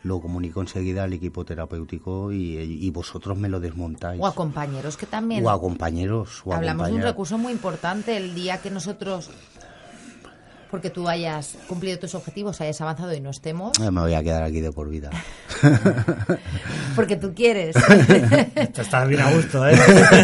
[0.04, 4.20] lo comunico enseguida al equipo terapéutico y, y vosotros me lo desmontáis.
[4.20, 5.44] O a compañeros que también...
[5.44, 6.42] O a compañeros.
[6.44, 9.30] o a Hablamos de un recurso muy importante el día que nosotros,
[10.70, 14.22] porque tú hayas cumplido tus objetivos, hayas avanzado y no estemos, Eh, Me voy a
[14.22, 15.11] quedar aquí de por vida.
[16.94, 17.74] porque tú quieres.
[18.72, 19.76] Te estás bien a gusto, ¿eh?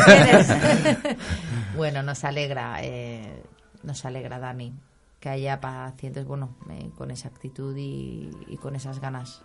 [0.04, 0.48] ¿Quieres?
[1.76, 3.42] bueno, nos alegra, eh,
[3.82, 4.72] nos alegra, Dani,
[5.18, 9.42] que haya pacientes, bueno, eh, con esa actitud y, y con esas ganas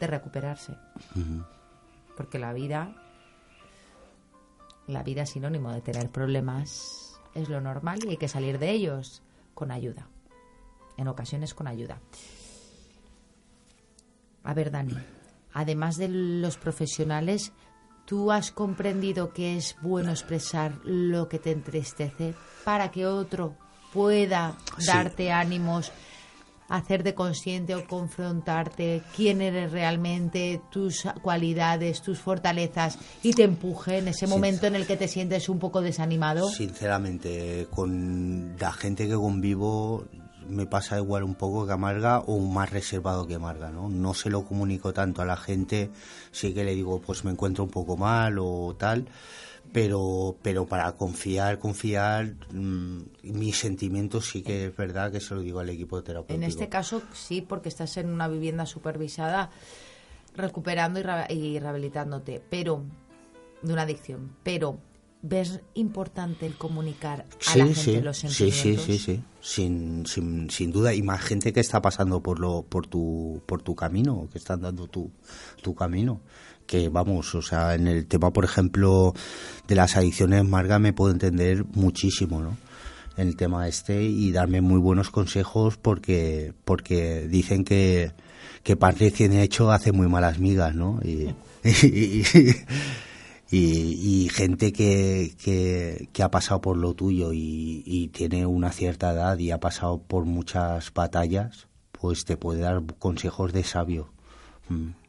[0.00, 0.74] de recuperarse.
[2.16, 2.94] Porque la vida,
[4.86, 8.70] la vida es sinónimo de tener problemas, es lo normal y hay que salir de
[8.70, 9.22] ellos
[9.54, 10.08] con ayuda.
[10.96, 12.00] En ocasiones con ayuda.
[14.42, 14.96] A ver, Dani,
[15.52, 17.52] además de los profesionales,
[18.06, 22.34] ¿tú has comprendido que es bueno expresar lo que te entristece
[22.64, 23.54] para que otro
[23.92, 24.86] pueda Sí.
[24.86, 25.32] darte
[26.70, 34.08] hacerte consciente o confrontarte quién eres realmente, tus cualidades, tus fortalezas y te empuje en
[34.08, 36.48] ese momento en el que te sientes un poco desanimado?
[36.48, 40.04] Sinceramente, con la gente que convivo
[40.48, 43.88] me pasa igual un poco que amarga o más reservado que amarga, ¿no?
[43.88, 45.90] No se lo comunico tanto a la gente,
[46.32, 49.06] sí que le digo pues me encuentro un poco mal o tal,
[49.72, 55.40] pero pero para confiar, confiar mm, mis sentimientos sí que es verdad que se lo
[55.40, 56.34] digo al equipo terapéutico.
[56.34, 59.50] En este caso sí, porque estás en una vivienda supervisada
[60.36, 62.84] recuperando y, y rehabilitándote, pero
[63.62, 64.78] de una adicción, pero
[65.22, 68.84] ¿ves importante el comunicar a la gente los sí, sentimientos?
[68.84, 70.94] sí, sí, sí, sin, sin, sin duda.
[70.94, 74.62] Y más gente que está pasando por lo, por tu, por tu camino, que están
[74.62, 75.10] dando tu,
[75.62, 76.20] tu camino.
[76.70, 79.12] Que vamos, o sea, en el tema, por ejemplo,
[79.66, 82.56] de las adicciones, Marga me puedo entender muchísimo, ¿no?
[83.16, 88.12] En el tema este y darme muy buenos consejos porque, porque dicen que,
[88.62, 91.00] que pan recién hecho hace muy malas migas, ¿no?
[91.02, 91.34] Y,
[93.50, 99.36] y- gente que, que, ha pasado por lo tuyo y, y tiene una cierta edad
[99.38, 104.12] y ha pasado por muchas batallas, pues te puede dar consejos de sabio.
[104.68, 104.99] Mm.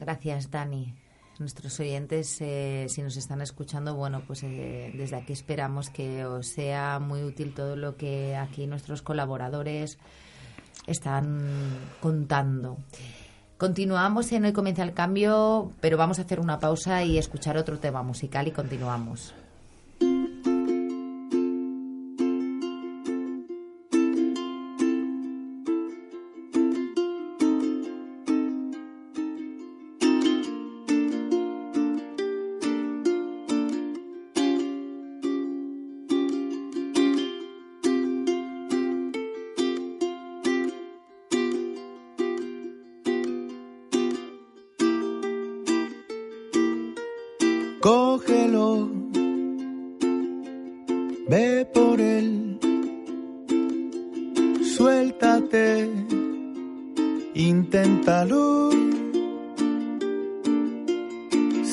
[0.00, 0.94] Gracias, Dani.
[1.38, 6.48] Nuestros oyentes, eh, si nos están escuchando, bueno, pues eh, desde aquí esperamos que os
[6.48, 9.98] sea muy útil todo lo que aquí nuestros colaboradores
[10.86, 11.48] están
[12.00, 12.76] contando.
[13.56, 17.78] Continuamos en Hoy Comienza el Cambio, pero vamos a hacer una pausa y escuchar otro
[17.78, 19.34] tema musical y continuamos.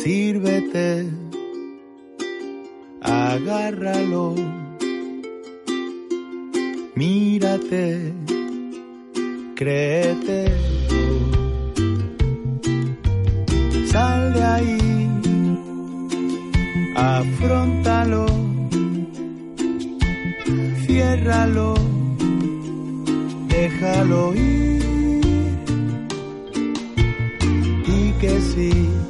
[0.07, 1.05] Sírvete,
[3.01, 4.35] agárralo,
[6.95, 8.13] mírate,
[9.53, 10.45] créete,
[13.91, 15.09] sal de ahí
[16.95, 18.27] afrontalo,
[20.85, 21.73] ciérralo,
[23.49, 24.67] déjalo ir.
[27.85, 29.06] Di que sí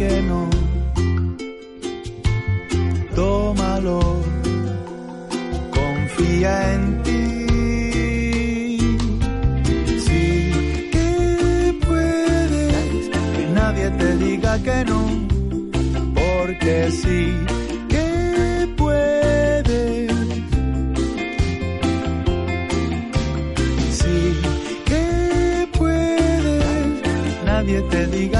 [0.00, 0.48] que no,
[3.14, 4.00] tómalo,
[5.78, 8.78] confía en ti.
[10.06, 10.24] Sí
[10.94, 13.10] que puedes,
[13.52, 15.02] nadie te diga que no,
[16.14, 17.20] porque sí
[17.92, 18.08] que
[18.78, 20.12] puedes.
[24.00, 24.18] Sí
[24.86, 26.64] que puedes,
[27.44, 28.39] nadie te diga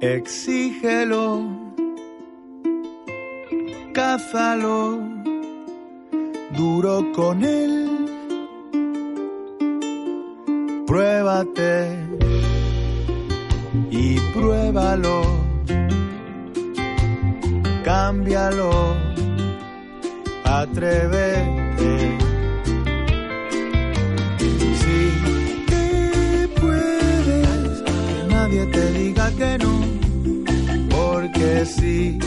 [0.00, 1.44] exígelo,
[3.92, 5.00] cázalo,
[6.56, 7.88] duro con él,
[10.86, 12.06] pruébate.
[13.90, 15.22] Y pruébalo,
[17.84, 18.70] cámbialo,
[20.44, 22.17] atrévete.
[28.58, 29.80] Nadie te diga que no,
[30.90, 32.18] porque sí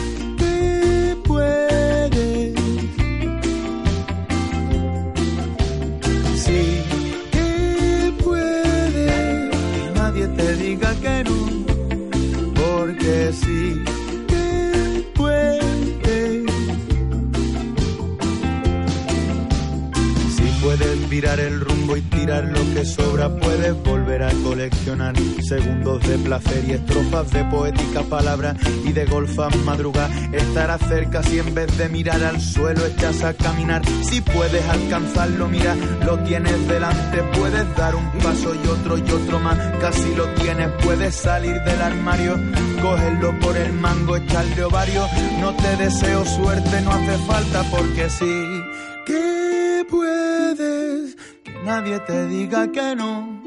[27.30, 30.10] de poética palabra y de golfa madrugar.
[30.32, 33.82] Estará cerca si en vez de mirar al suelo echas a caminar.
[34.02, 35.74] Si puedes alcanzarlo, mira,
[36.04, 39.58] lo tienes delante, puedes dar un paso y otro y otro más.
[39.80, 42.34] Casi lo tienes, puedes salir del armario,
[42.80, 45.06] cogerlo por el mango, echarle ovario.
[45.40, 48.62] No te deseo suerte, no hace falta porque sí
[49.06, 53.42] que puedes, que nadie te diga que no.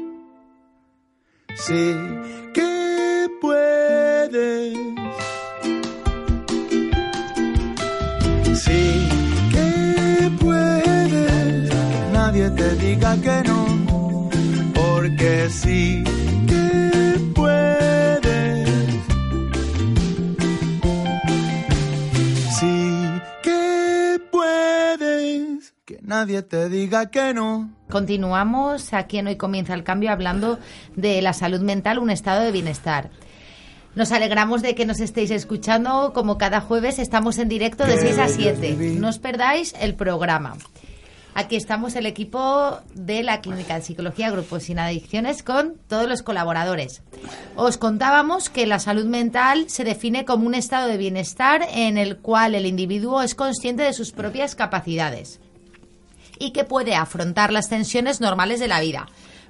[1.56, 1.94] Sí
[2.52, 2.65] que
[13.06, 14.30] diga que no.
[14.74, 16.04] Porque sí
[16.48, 18.68] que puedes.
[22.58, 25.74] Sí que puedes.
[25.84, 27.70] Que nadie te diga que no.
[27.90, 30.58] Continuamos aquí en Hoy Comienza el Cambio hablando
[30.96, 33.10] de la salud mental, un estado de bienestar.
[33.94, 36.12] Nos alegramos de que nos estéis escuchando.
[36.12, 38.76] Como cada jueves estamos en directo de 6 a 7.
[38.98, 40.56] No os perdáis el programa.
[41.38, 46.22] Aquí estamos el equipo de la Clínica de Psicología Grupos Sin Adicciones con todos los
[46.22, 47.02] colaboradores.
[47.56, 52.16] Os contábamos que la salud mental se define como un estado de bienestar en el
[52.16, 55.38] cual el individuo es consciente de sus propias capacidades
[56.38, 59.06] y que puede afrontar las tensiones normales de la vida.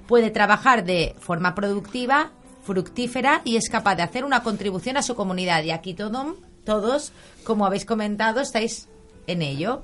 [0.07, 2.31] Puede trabajar de forma productiva,
[2.63, 5.63] fructífera y es capaz de hacer una contribución a su comunidad.
[5.63, 6.35] Y aquí todo,
[6.65, 7.13] todos,
[7.45, 8.89] como habéis comentado, estáis
[9.25, 9.83] en ello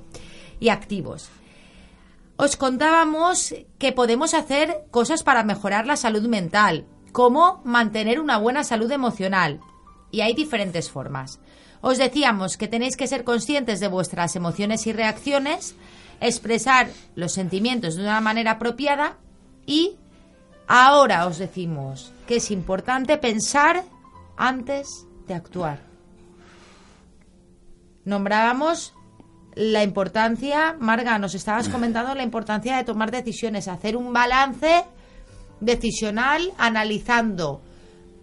[0.60, 1.30] y activos.
[2.36, 8.64] Os contábamos que podemos hacer cosas para mejorar la salud mental, como mantener una buena
[8.64, 9.60] salud emocional.
[10.10, 11.38] Y hay diferentes formas.
[11.80, 15.76] Os decíamos que tenéis que ser conscientes de vuestras emociones y reacciones,
[16.20, 19.18] expresar los sentimientos de una manera apropiada
[19.66, 19.96] y
[20.66, 23.84] ahora os decimos que es importante pensar
[24.36, 25.80] antes de actuar.
[28.04, 28.93] Nombrábamos
[29.56, 34.84] la importancia, Marga, nos estabas comentando la importancia de tomar decisiones, hacer un balance
[35.60, 37.62] decisional analizando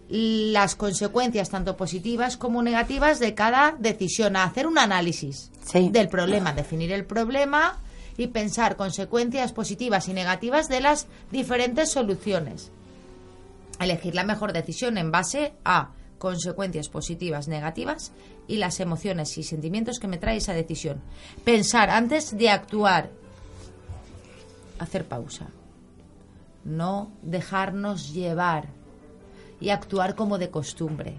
[0.08, 5.88] las consecuencias tanto positivas como negativas de cada decisión, a hacer un análisis Sí.
[5.90, 7.78] del problema, definir el problema
[8.18, 12.70] y pensar consecuencias positivas y negativas de las diferentes soluciones.
[13.80, 15.92] Elegir la mejor decisión en base a
[16.22, 18.12] consecuencias positivas, negativas
[18.46, 21.00] y las emociones y sentimientos que me trae esa decisión.
[21.44, 23.10] Pensar antes de actuar.
[24.78, 25.48] Hacer pausa.
[26.64, 28.68] No dejarnos llevar
[29.60, 31.16] y actuar como de costumbre.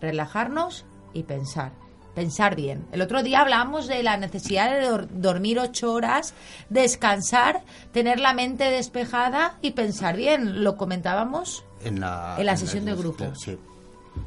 [0.00, 1.72] Relajarnos y pensar.
[2.14, 2.86] Pensar bien.
[2.92, 6.32] El otro día hablamos de la necesidad de dor- dormir ocho horas,
[6.70, 7.62] descansar,
[7.92, 10.64] tener la mente despejada y pensar bien.
[10.64, 11.64] ¿Lo comentábamos?
[11.84, 13.34] En la, En la sesión de grupo.
[13.34, 13.58] Sí,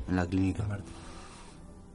[0.07, 0.63] en la clínica.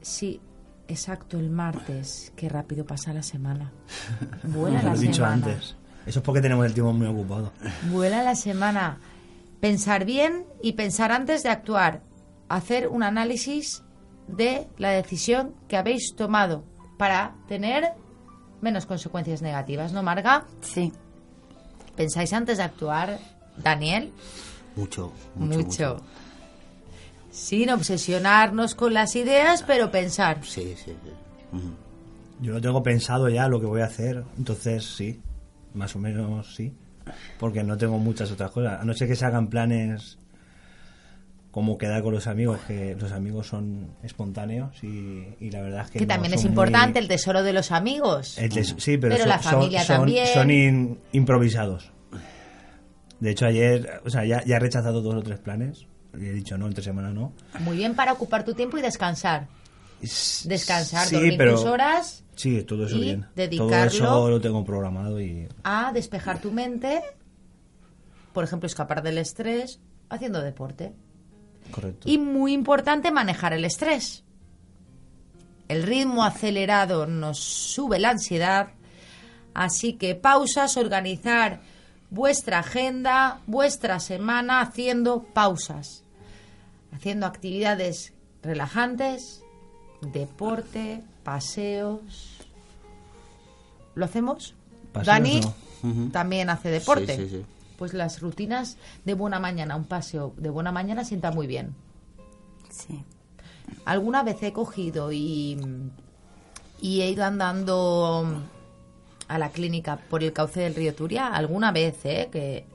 [0.01, 0.39] Sí,
[0.87, 2.33] exacto, el martes.
[2.35, 3.71] Qué rápido pasa la semana.
[4.43, 5.33] Vuela Lo la he dicho semana.
[5.33, 5.75] antes.
[6.05, 7.51] Eso es porque tenemos el tiempo muy ocupado.
[7.91, 8.97] Vuela la semana.
[9.59, 12.01] Pensar bien y pensar antes de actuar.
[12.49, 13.83] Hacer un análisis
[14.27, 16.63] de la decisión que habéis tomado
[16.97, 17.93] para tener
[18.61, 20.45] menos consecuencias negativas, ¿no, Marga?
[20.61, 20.91] Sí.
[21.95, 23.19] ¿Pensáis antes de actuar,
[23.57, 24.11] Daniel?
[24.75, 26.01] Mucho, mucho.
[27.31, 30.39] Sin obsesionarnos con las ideas, pero pensar.
[30.43, 31.59] Sí, sí, sí.
[32.41, 35.19] Yo lo tengo pensado ya lo que voy a hacer, entonces sí,
[35.73, 36.73] más o menos sí.
[37.39, 38.81] Porque no tengo muchas otras cosas.
[38.81, 40.17] A no ser que se hagan planes
[41.51, 45.91] como quedar con los amigos, que los amigos son espontáneos y, y la verdad es
[45.91, 45.99] que.
[45.99, 48.37] Que no también es importante muy- el tesoro de los amigos.
[48.37, 50.27] el tes- sí, pero, Pero son, la familia son- son- también.
[50.33, 51.91] son in- improvisados.
[53.19, 55.85] De hecho, ayer, o sea, ya, ya he rechazado dos o tres planes.
[56.13, 57.33] He dicho no, entre semana no.
[57.59, 59.47] Muy bien para ocupar tu tiempo y descansar.
[60.45, 63.21] Descansar, Sí, dormir pero- tus horas Sí, todo eso y bien.
[63.21, 67.01] Todo dedicarlo- eso lo tengo programado y a despejar tu mente,
[68.33, 70.93] por ejemplo, escapar del estrés haciendo deporte.
[71.71, 72.09] correcto.
[72.09, 74.23] Y muy importante manejar el estrés.
[75.67, 78.69] El ritmo acelerado nos sube la ansiedad,
[79.53, 81.61] así que pausas, organizar
[82.09, 86.00] vuestra agenda, vuestra semana haciendo pausas,
[86.91, 88.13] haciendo actividades
[88.43, 89.43] relajantes,
[90.01, 92.37] deporte, paseos.
[93.95, 94.55] ¿Lo hacemos?
[94.91, 96.11] Paseos Dani no.
[96.11, 97.15] También hace deporte.
[97.15, 97.45] Sí, sí, sí.
[97.77, 101.75] Pues las rutinas de buena mañana, un paseo de buena mañana sienta muy bien.
[102.69, 103.03] Sí.
[103.85, 105.59] Alguna vez he cogido y,
[106.79, 108.43] y he ido andando
[109.27, 112.29] a la clínica por el cauce del río Turia, alguna vez, ¿eh?
[112.31, 112.65] que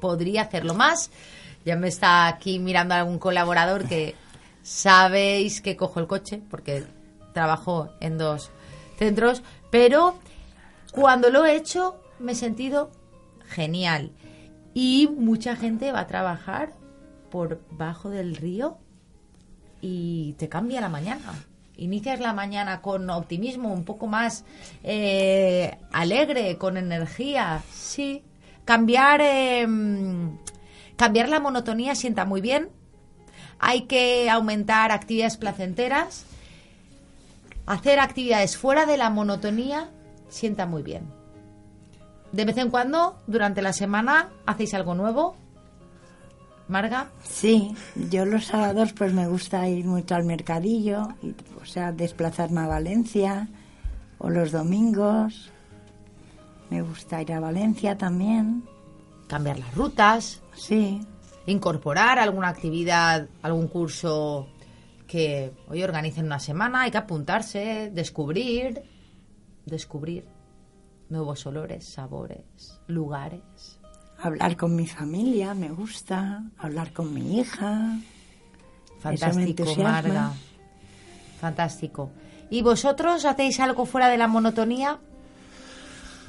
[0.00, 1.10] podría hacerlo más.
[1.64, 4.14] Ya me está aquí mirando algún colaborador que
[4.62, 6.84] sabéis que cojo el coche porque
[7.32, 8.50] trabajo en dos
[8.98, 10.14] centros, pero
[10.92, 12.90] cuando lo he hecho me he sentido
[13.48, 14.12] genial.
[14.74, 16.72] Y mucha gente va a trabajar
[17.30, 18.78] por bajo del río
[19.80, 21.34] y te cambia la mañana.
[21.76, 24.44] inicias la mañana con optimismo, un poco más
[24.82, 28.22] eh, alegre, con energía, sí.
[28.64, 29.66] Cambiar, eh,
[30.96, 32.68] cambiar la monotonía sienta muy bien.
[33.58, 36.24] Hay que aumentar actividades placenteras.
[37.66, 39.90] Hacer actividades fuera de la monotonía
[40.28, 41.04] sienta muy bien.
[42.32, 45.36] De vez en cuando, durante la semana, hacéis algo nuevo.
[46.66, 47.10] Marga.
[47.22, 47.74] Sí,
[48.10, 52.66] yo los sábados pues me gusta ir mucho al mercadillo, y, o sea, desplazarme a
[52.66, 53.48] Valencia,
[54.18, 55.50] o los domingos,
[56.70, 58.64] me gusta ir a Valencia también,
[59.34, 60.42] Cambiar las rutas.
[60.54, 61.00] sí,
[61.46, 64.46] incorporar alguna actividad, algún curso
[65.08, 68.84] que hoy organicen una semana, hay que apuntarse, descubrir,
[69.66, 70.28] descubrir
[71.08, 73.80] nuevos olores, sabores, lugares.
[74.22, 77.98] hablar con mi familia, me gusta, hablar con mi hija,
[79.00, 79.64] Fantástico.
[79.82, 80.30] Marga.
[81.40, 82.12] Fantástico.
[82.50, 85.00] ¿Y vosotros hacéis algo fuera de la monotonía?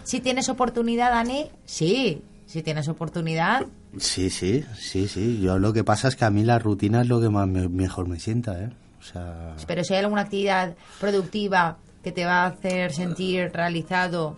[0.01, 2.23] Si tienes oportunidad, Dani, sí.
[2.45, 3.65] Si tienes oportunidad,
[3.97, 5.39] Sí, sí, sí, sí.
[5.41, 7.69] Yo lo que pasa es que a mí la rutina es lo que más me-
[7.69, 8.69] mejor me sienta, ¿eh?
[8.99, 14.35] O sea, pero si hay alguna actividad productiva que te va a hacer sentir realizado,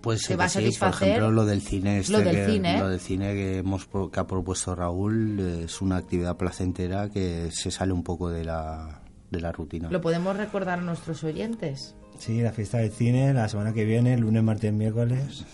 [0.00, 1.08] pues ¿te va a sí, por satisfacer?
[1.08, 2.78] ejemplo, lo del cine, este Lo del que, cine.
[2.78, 7.70] lo del cine que hemos que ha propuesto Raúl es una actividad placentera que se
[7.70, 9.00] sale un poco de la
[9.30, 9.90] de la rutina.
[9.90, 11.94] lo podemos recordar a nuestros oyentes.
[12.18, 15.44] Sí, la fiesta del cine, la semana que viene, lunes, martes, miércoles.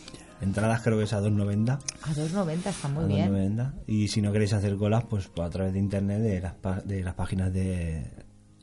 [0.43, 1.71] Entradas creo que es a 2.90.
[2.03, 3.57] A 2.90 está muy a bien.
[3.59, 3.73] 2.90.
[3.87, 6.81] Y si no queréis hacer colas, pues, pues a través de internet, de las, pa-
[6.81, 8.05] de las páginas de,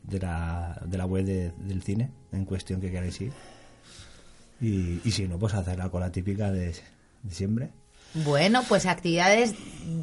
[0.03, 3.31] de, la, de la web de- del cine en cuestión que queráis ir.
[4.61, 6.75] Y, y si no, pues hacer la cola típica de
[7.23, 7.69] diciembre.
[8.13, 9.53] Bueno, pues actividades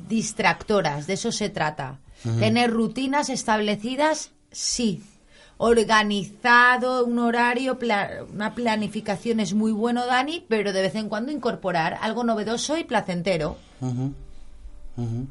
[0.08, 2.00] distractoras, de eso se trata.
[2.38, 5.02] Tener rutinas establecidas, sí.
[5.58, 11.32] Organizado, un horario, pla- una planificación es muy bueno, Dani, pero de vez en cuando
[11.32, 13.56] incorporar algo novedoso y placentero.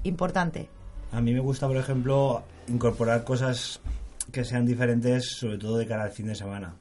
[0.04, 0.70] Importante.
[1.12, 3.80] A mí me gusta, por ejemplo, incorporar cosas
[4.32, 6.76] que sean diferentes, sobre todo de cara al fin de semana.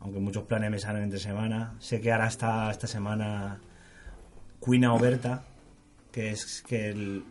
[0.00, 1.74] Aunque muchos planes me salen entre semana.
[1.80, 3.60] Sé que ahora está esta semana
[4.60, 5.42] Cuina Oberta,
[6.12, 7.24] que es que el-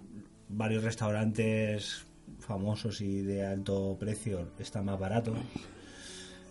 [0.50, 2.06] varios restaurantes
[2.48, 5.38] famosos y de alto precio están más baratos.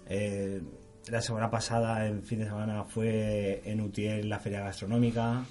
[0.09, 0.61] Eh,
[1.09, 5.44] la semana pasada, en fin de semana, fue en Utiel la feria gastronómica.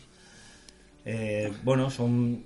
[1.03, 2.45] Eh, bueno, son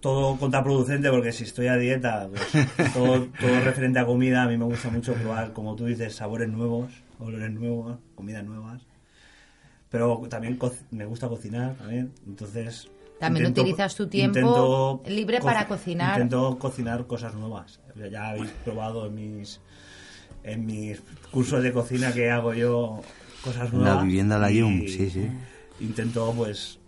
[0.00, 4.56] todo contraproducente porque si estoy a dieta, pues, todo, todo referente a comida, a mí
[4.56, 8.82] me gusta mucho probar, como tú dices, sabores nuevos, olores nuevos, comidas nuevas.
[9.90, 10.58] Pero también
[10.90, 12.90] me gusta cocinar también, entonces...
[13.20, 16.12] También utilizas tu tiempo libre para cocinar.
[16.20, 17.80] Intento cocinar cosas nuevas.
[18.10, 19.60] Ya habéis probado en mis,
[20.44, 21.00] en mis
[21.30, 23.00] cursos de cocina que hago yo
[23.42, 24.04] cosas La nuevas.
[24.04, 25.28] vivienda La Yum, sí, sí.
[25.80, 26.78] Intento pues...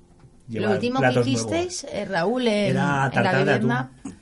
[0.49, 3.91] Lo llevar último que hicisteis, eh, Raúl, en, Era en la tartar de vivienda.
[4.01, 4.16] atún.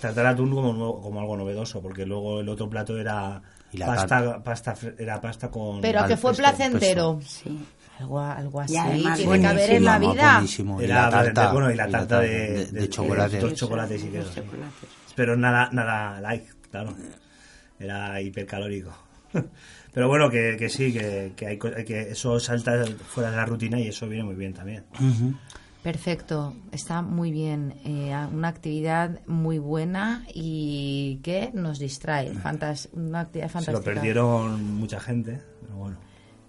[0.00, 3.42] Tratar atún como, nuevo- como algo novedoso, porque luego el otro plato era
[3.76, 5.80] Y la pasta, pasta, era pasta con...
[5.80, 7.20] Pero que fue pesto, placentero.
[7.24, 7.64] sí.
[7.98, 10.32] Algo, algo así además tiene que haber en la vida.
[10.34, 10.80] buenísimo.
[10.80, 13.38] Y Era la tarta, bueno, y la tarta de, de, chocolate.
[13.38, 14.34] dos chocolates y queso.
[14.34, 14.90] Chocolates.
[15.14, 16.94] Pero nada, nada light, claro.
[17.78, 18.94] Era hipercalórico.
[19.94, 23.46] Pero bueno, que, que sí, que, que, hay, co- que eso salta fuera de la
[23.46, 24.84] rutina y eso viene muy bien también.
[25.90, 27.74] Perfecto, está muy bien.
[27.84, 32.34] eh, una actividad muy buena y que nos distrae.
[32.34, 33.78] Fantas- una actividad Se fantástica.
[33.78, 35.96] lo perdieron mucha gente, pero bueno.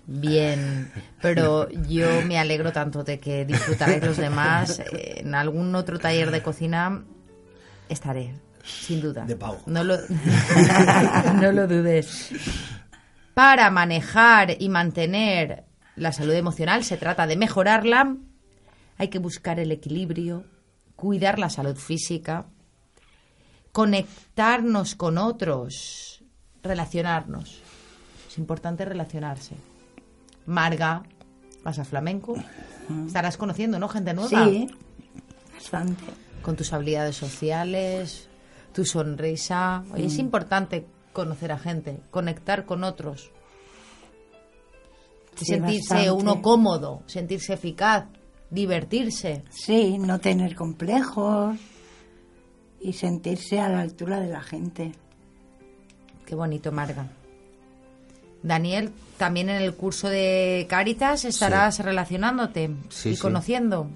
[0.08, 4.80] Bien, pero yo me alegro tanto de que disfrutaréis los demás.
[4.80, 7.04] Eh, En algún otro taller de cocina
[7.90, 8.34] estaré,
[8.64, 9.24] sin duda.
[9.26, 9.60] De pago.
[9.68, 9.98] No lo,
[11.40, 12.32] no lo dudes.
[13.36, 15.66] Para manejar y mantener
[15.96, 18.16] la salud emocional se trata de mejorarla.
[18.98, 20.46] Hay que buscar el equilibrio,
[20.96, 22.48] cuidar la salud física,
[23.72, 26.24] conectarnos con otros,
[26.64, 27.62] relacionarnos.
[28.28, 29.56] Es importante relacionarse.
[30.46, 31.04] Marga,
[31.64, 32.36] vas a flamenco.
[33.06, 33.88] Estarás conociendo, ¿no?
[33.90, 34.46] Gente nueva.
[34.46, 34.68] Sí,
[35.54, 36.04] bastante.
[36.42, 38.30] Con tus habilidades sociales,
[38.74, 39.84] tu sonrisa.
[39.94, 43.32] Oye, es importante conocer a gente, conectar con otros.
[45.36, 46.12] Sí, sentirse bastante.
[46.12, 48.06] uno cómodo, sentirse eficaz,
[48.50, 49.44] divertirse.
[49.50, 51.58] Sí, no tener complejos
[52.82, 54.92] y sentirse a la altura de la gente.
[56.26, 57.08] Qué bonito, Marga.
[58.44, 63.22] Daniel, también en el curso de Cáritas estarás relacionándote Sí, y sí.
[63.22, 63.90] conociendo.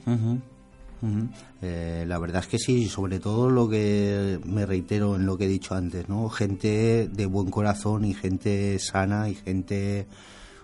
[1.63, 5.45] Eh, la verdad es que sí, sobre todo lo que me reitero en lo que
[5.45, 6.29] he dicho antes, ¿no?
[6.29, 10.05] Gente de buen corazón y gente sana y gente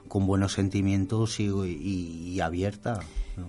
[0.08, 3.00] con buenos sentimientos y, y- y abierta.
[3.36, 3.46] ¿no?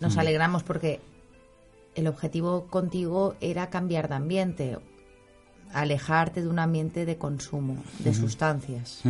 [0.00, 1.00] Nos alegramos porque
[1.94, 4.78] el objetivo contigo era cambiar de ambiente,
[5.72, 9.00] alejarte de un ambiente de consumo, de sustancias.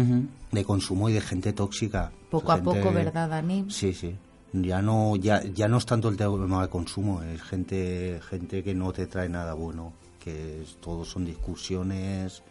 [0.53, 2.13] De consumo y de gente tóxica.
[2.31, 3.67] Poco a poco, ¿verdad, Dani?
[3.69, 4.17] Sí, sí.
[4.53, 8.75] Ya no, ya, ya no es tanto el tema de consumo, es gente, gente que
[8.75, 12.43] no te trae nada bueno, que es, todo son discusiones,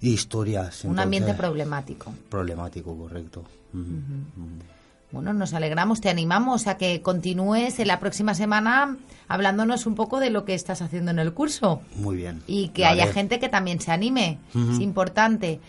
[0.00, 0.84] historias.
[0.84, 2.12] Un ambiente problemático.
[2.28, 3.44] problemático, correcto.
[3.72, 4.73] Ujú.
[5.10, 8.96] Bueno, nos alegramos, te animamos a que continúes en la próxima semana
[9.28, 12.42] hablándonos un poco de lo que estás haciendo en el curso Muy bien.
[12.46, 14.38] y que haya gente que también se anime.
[14.54, 15.60] Es importante.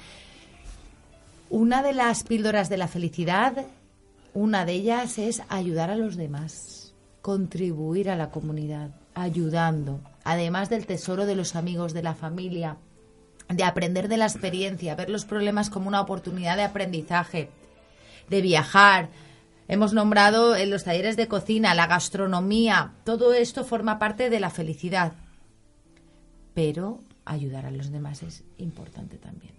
[1.50, 3.66] Una de las píldoras de la felicidad,
[4.34, 10.88] una de ellas es ayudar a los demás, contribuir a la comunidad, ayudando, además del
[10.88, 12.78] tesoro de los amigos, de la familia,
[13.48, 17.50] de aprender de la experiencia, ver los problemas como una oportunidad de aprendizaje,
[18.30, 19.10] de viajar.
[19.68, 24.52] Hemos nombrado en los talleres de cocina, la gastronomía, todo esto forma parte de la
[24.52, 25.14] felicidad.
[26.54, 29.54] Pero ayudar a los demás es importante también.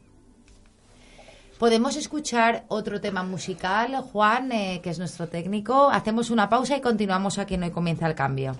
[1.58, 5.90] Podemos escuchar otro tema musical, Juan, eh, que es nuestro técnico.
[5.90, 8.54] Hacemos una pausa y continuamos aquí en Hoy Comienza el Cambio.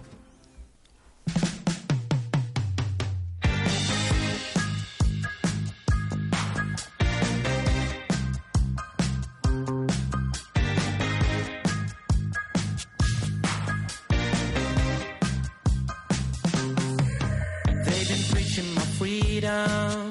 [19.47, 20.09] Freedom.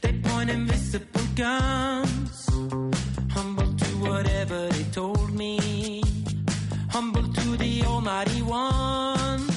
[0.00, 2.48] They point invisible guns.
[3.30, 6.02] Humble to whatever they told me.
[6.90, 9.47] Humble to the Almighty One.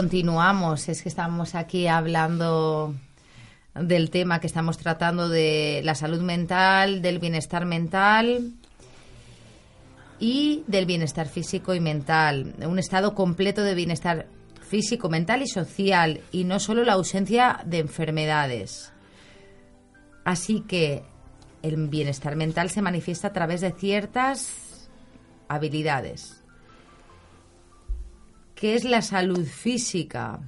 [0.00, 2.94] Continuamos, es que estamos aquí hablando
[3.74, 8.52] del tema que estamos tratando de la salud mental, del bienestar mental
[10.18, 12.54] y del bienestar físico y mental.
[12.66, 14.26] Un estado completo de bienestar
[14.66, 18.94] físico, mental y social y no solo la ausencia de enfermedades.
[20.24, 21.02] Así que
[21.62, 24.88] el bienestar mental se manifiesta a través de ciertas
[25.46, 26.39] habilidades.
[28.60, 30.40] ¿Qué es la salud física?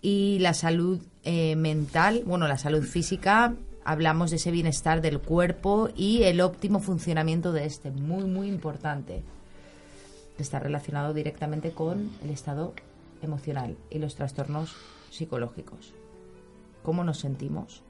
[0.00, 3.54] y la salud eh, mental, bueno, la salud física,
[3.84, 9.22] hablamos de ese bienestar del cuerpo y el óptimo funcionamiento de este, muy, muy importante.
[10.38, 12.74] Está relacionado directamente con el estado
[13.22, 14.76] emocional y los trastornos
[15.10, 15.92] psicológicos.
[16.84, 17.82] ¿Cómo nos sentimos?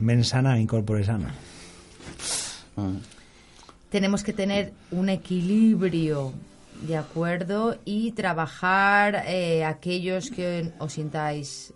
[0.00, 1.32] Mensana, incorpore sana.
[3.88, 6.32] tenemos que tener un equilibrio
[6.82, 11.74] de acuerdo y trabajar eh, aquellos que os sintáis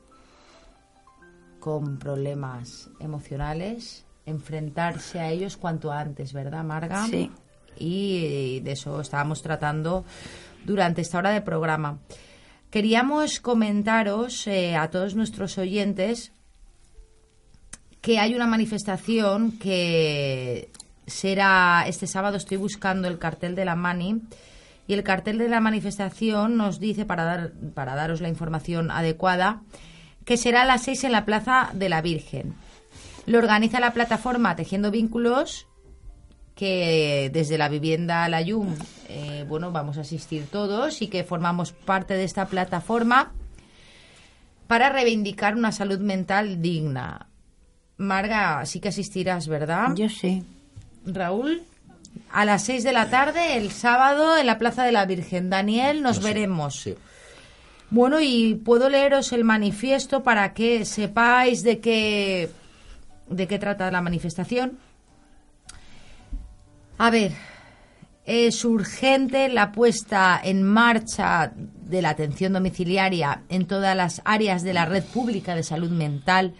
[1.59, 7.07] con problemas emocionales, enfrentarse a ellos cuanto antes, ¿verdad, Marga?
[7.07, 7.31] Sí.
[7.79, 10.05] Y de eso estábamos tratando
[10.65, 11.99] durante esta hora de programa.
[12.71, 16.33] Queríamos comentaros eh, a todos nuestros oyentes
[18.01, 20.71] que hay una manifestación que
[21.07, 22.37] será este sábado.
[22.37, 24.23] Estoy buscando el cartel de la Mani
[24.93, 29.63] y el cartel de la manifestación nos dice, para, dar, para daros la información adecuada,
[30.27, 32.53] que será a las seis en la Plaza de la Virgen.
[33.25, 35.67] Lo organiza la plataforma Tejiendo Vínculos,
[36.55, 38.75] que desde la vivienda La Yum,
[39.09, 43.33] eh, bueno, vamos a asistir todos y que formamos parte de esta plataforma
[44.67, 47.29] para reivindicar una salud mental digna.
[47.97, 49.95] Marga, sí que asistirás, ¿verdad?
[49.95, 50.45] Yo sí.
[51.07, 51.63] Raúl,
[52.31, 55.51] a las 6 de la tarde, el sábado, en la Plaza de la Virgen.
[55.51, 56.81] Daniel, nos veremos.
[56.81, 56.95] Sí.
[57.91, 62.49] Bueno, y puedo leeros el manifiesto para que sepáis de qué,
[63.29, 64.79] de qué trata la manifestación.
[66.97, 67.33] A ver,
[68.25, 74.73] es urgente la puesta en marcha de la atención domiciliaria en todas las áreas de
[74.73, 76.55] la red pública de salud mental,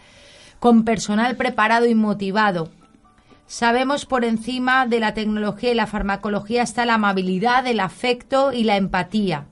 [0.59, 2.71] con personal preparado y motivado.
[3.53, 8.65] Sabemos por encima de la tecnología y la farmacología está la amabilidad, el afecto y
[8.65, 9.45] la empatía.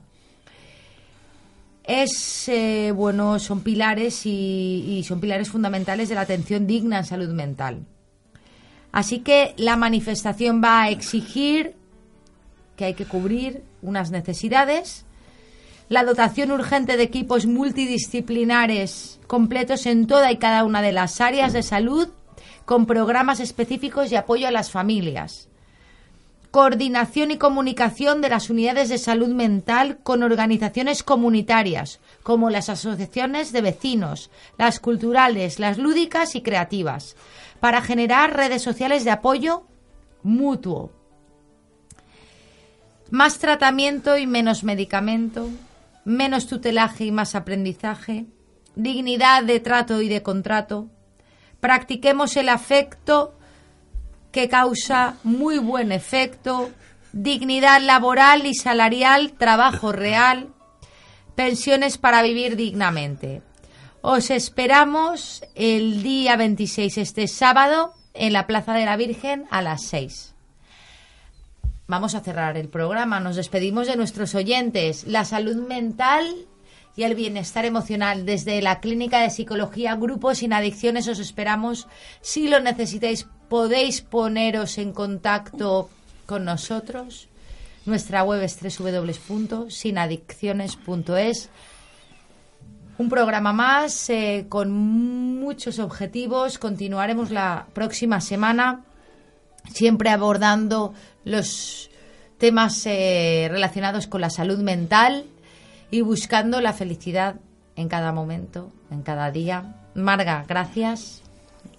[1.83, 7.05] Es eh, bueno, son pilares y, y son pilares fundamentales de la atención digna en
[7.05, 7.85] salud mental.
[8.91, 11.75] Así que la manifestación va a exigir
[12.77, 15.05] que hay que cubrir unas necesidades,
[15.89, 21.53] la dotación urgente de equipos multidisciplinares completos en toda y cada una de las áreas
[21.53, 22.09] de salud,
[22.71, 25.49] con programas específicos de apoyo a las familias.
[26.51, 33.51] Coordinación y comunicación de las unidades de salud mental con organizaciones comunitarias, como las asociaciones
[33.51, 37.17] de vecinos, las culturales, las lúdicas y creativas,
[37.59, 39.63] para generar redes sociales de apoyo
[40.23, 40.93] mutuo.
[43.09, 45.49] Más tratamiento y menos medicamento,
[46.05, 48.27] menos tutelaje y más aprendizaje,
[48.77, 50.87] dignidad de trato y de contrato.
[51.61, 53.33] Practiquemos el afecto
[54.31, 56.71] que causa muy buen efecto,
[57.13, 60.49] dignidad laboral y salarial, trabajo real,
[61.35, 63.41] pensiones para vivir dignamente.
[64.01, 69.83] Os esperamos el día 26, este sábado, en la Plaza de la Virgen a las
[69.85, 70.33] 6.
[71.87, 73.19] Vamos a cerrar el programa.
[73.19, 75.05] Nos despedimos de nuestros oyentes.
[75.07, 76.47] La salud mental
[76.95, 78.25] y el bienestar emocional.
[78.25, 81.87] Desde la Clínica de Psicología, Grupos sin Adicciones, os esperamos.
[82.21, 85.89] Si lo necesitáis, podéis poneros en contacto
[86.25, 87.27] con nosotros.
[87.85, 91.49] Nuestra web es www.sinadicciones.es.
[92.97, 96.57] Un programa más eh, con muchos objetivos.
[96.59, 98.85] Continuaremos la próxima semana,
[99.73, 101.89] siempre abordando los
[102.37, 105.25] temas eh, relacionados con la salud mental
[105.91, 107.35] y buscando la felicidad
[107.75, 109.75] en cada momento, en cada día.
[109.93, 111.21] Marga, gracias.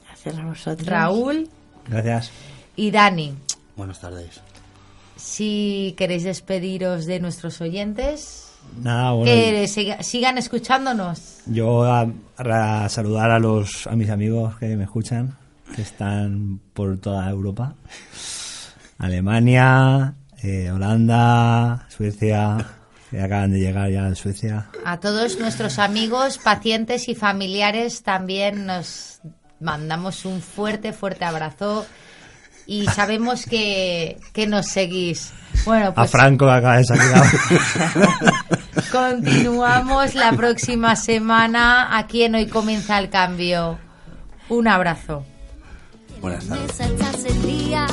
[0.07, 0.87] Gracias a vosotros.
[0.89, 1.49] Raúl
[1.89, 2.31] Gracias.
[2.77, 3.35] y Dani.
[3.77, 4.41] Buenas tardes.
[5.17, 8.49] Si queréis despediros de nuestros oyentes,
[8.83, 9.25] Nada, bueno.
[9.33, 11.39] que siga- sigan escuchándonos.
[11.47, 12.07] Yo a,
[12.39, 15.37] a saludar a los a mis amigos que me escuchan,
[15.75, 17.75] que están por toda Europa.
[18.99, 22.59] Alemania, eh, Holanda, Suecia,
[23.13, 24.69] que acaban de llegar ya en Suecia.
[24.87, 29.21] A todos nuestros amigos, pacientes y familiares también nos
[29.61, 31.87] mandamos un fuerte, fuerte abrazo
[32.67, 35.31] y sabemos que, que nos seguís.
[35.67, 37.03] Bueno, A pues Franco que acaba de salir.
[38.91, 43.79] continuamos la próxima semana aquí en Hoy Comienza el Cambio.
[44.49, 45.27] Un abrazo.
[46.23, 46.67] Buenas tardes.
[46.67, 47.87] mesa estás el día,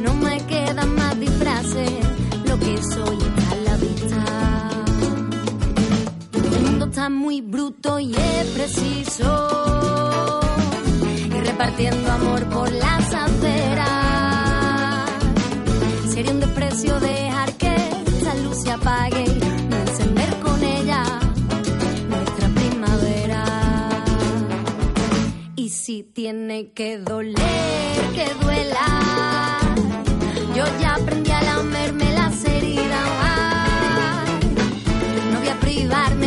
[0.00, 1.90] no me quedan más disfraces,
[2.46, 3.39] lo que soy
[6.90, 10.40] está muy bruto y es preciso
[11.36, 15.08] ir repartiendo amor por las aceras.
[16.12, 17.72] Sería un desprecio dejar que
[18.18, 19.40] esa luz se apague y
[19.72, 21.04] encender con ella
[22.08, 23.44] nuestra primavera.
[25.54, 29.58] Y si tiene que doler, que duela.
[30.56, 32.09] Yo ya aprendí a lamerme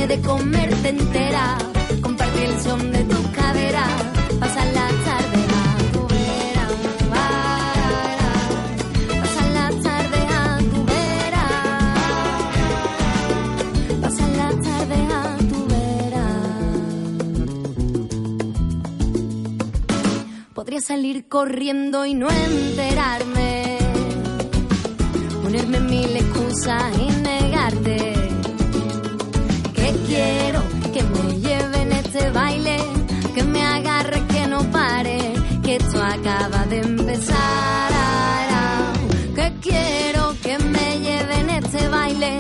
[0.08, 1.58] de comerte entera.
[2.02, 3.86] Compartir el son de tu cadera.
[4.40, 5.44] Pasar la tarde.
[20.54, 23.78] Podría salir corriendo y no enterarme.
[25.44, 27.23] Ponerme mil excusas y
[39.36, 42.38] Que quiero que me lleven este baile.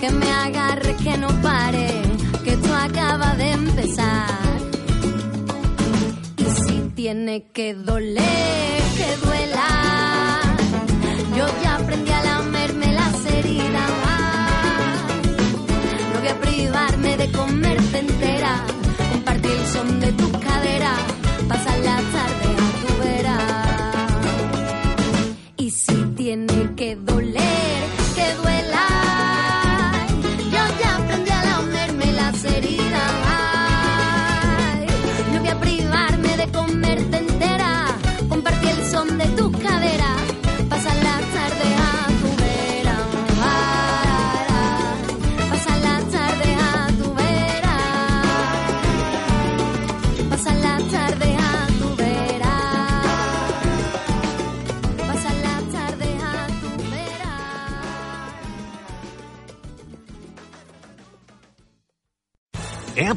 [0.00, 2.02] Que me agarre, que no pare.
[2.44, 4.58] Que esto acaba de empezar.
[6.36, 10.40] Y si tiene que doler, que duela.
[11.36, 13.90] Yo ya aprendí a lamerme las heridas.
[16.12, 17.91] No voy a privarme de comerte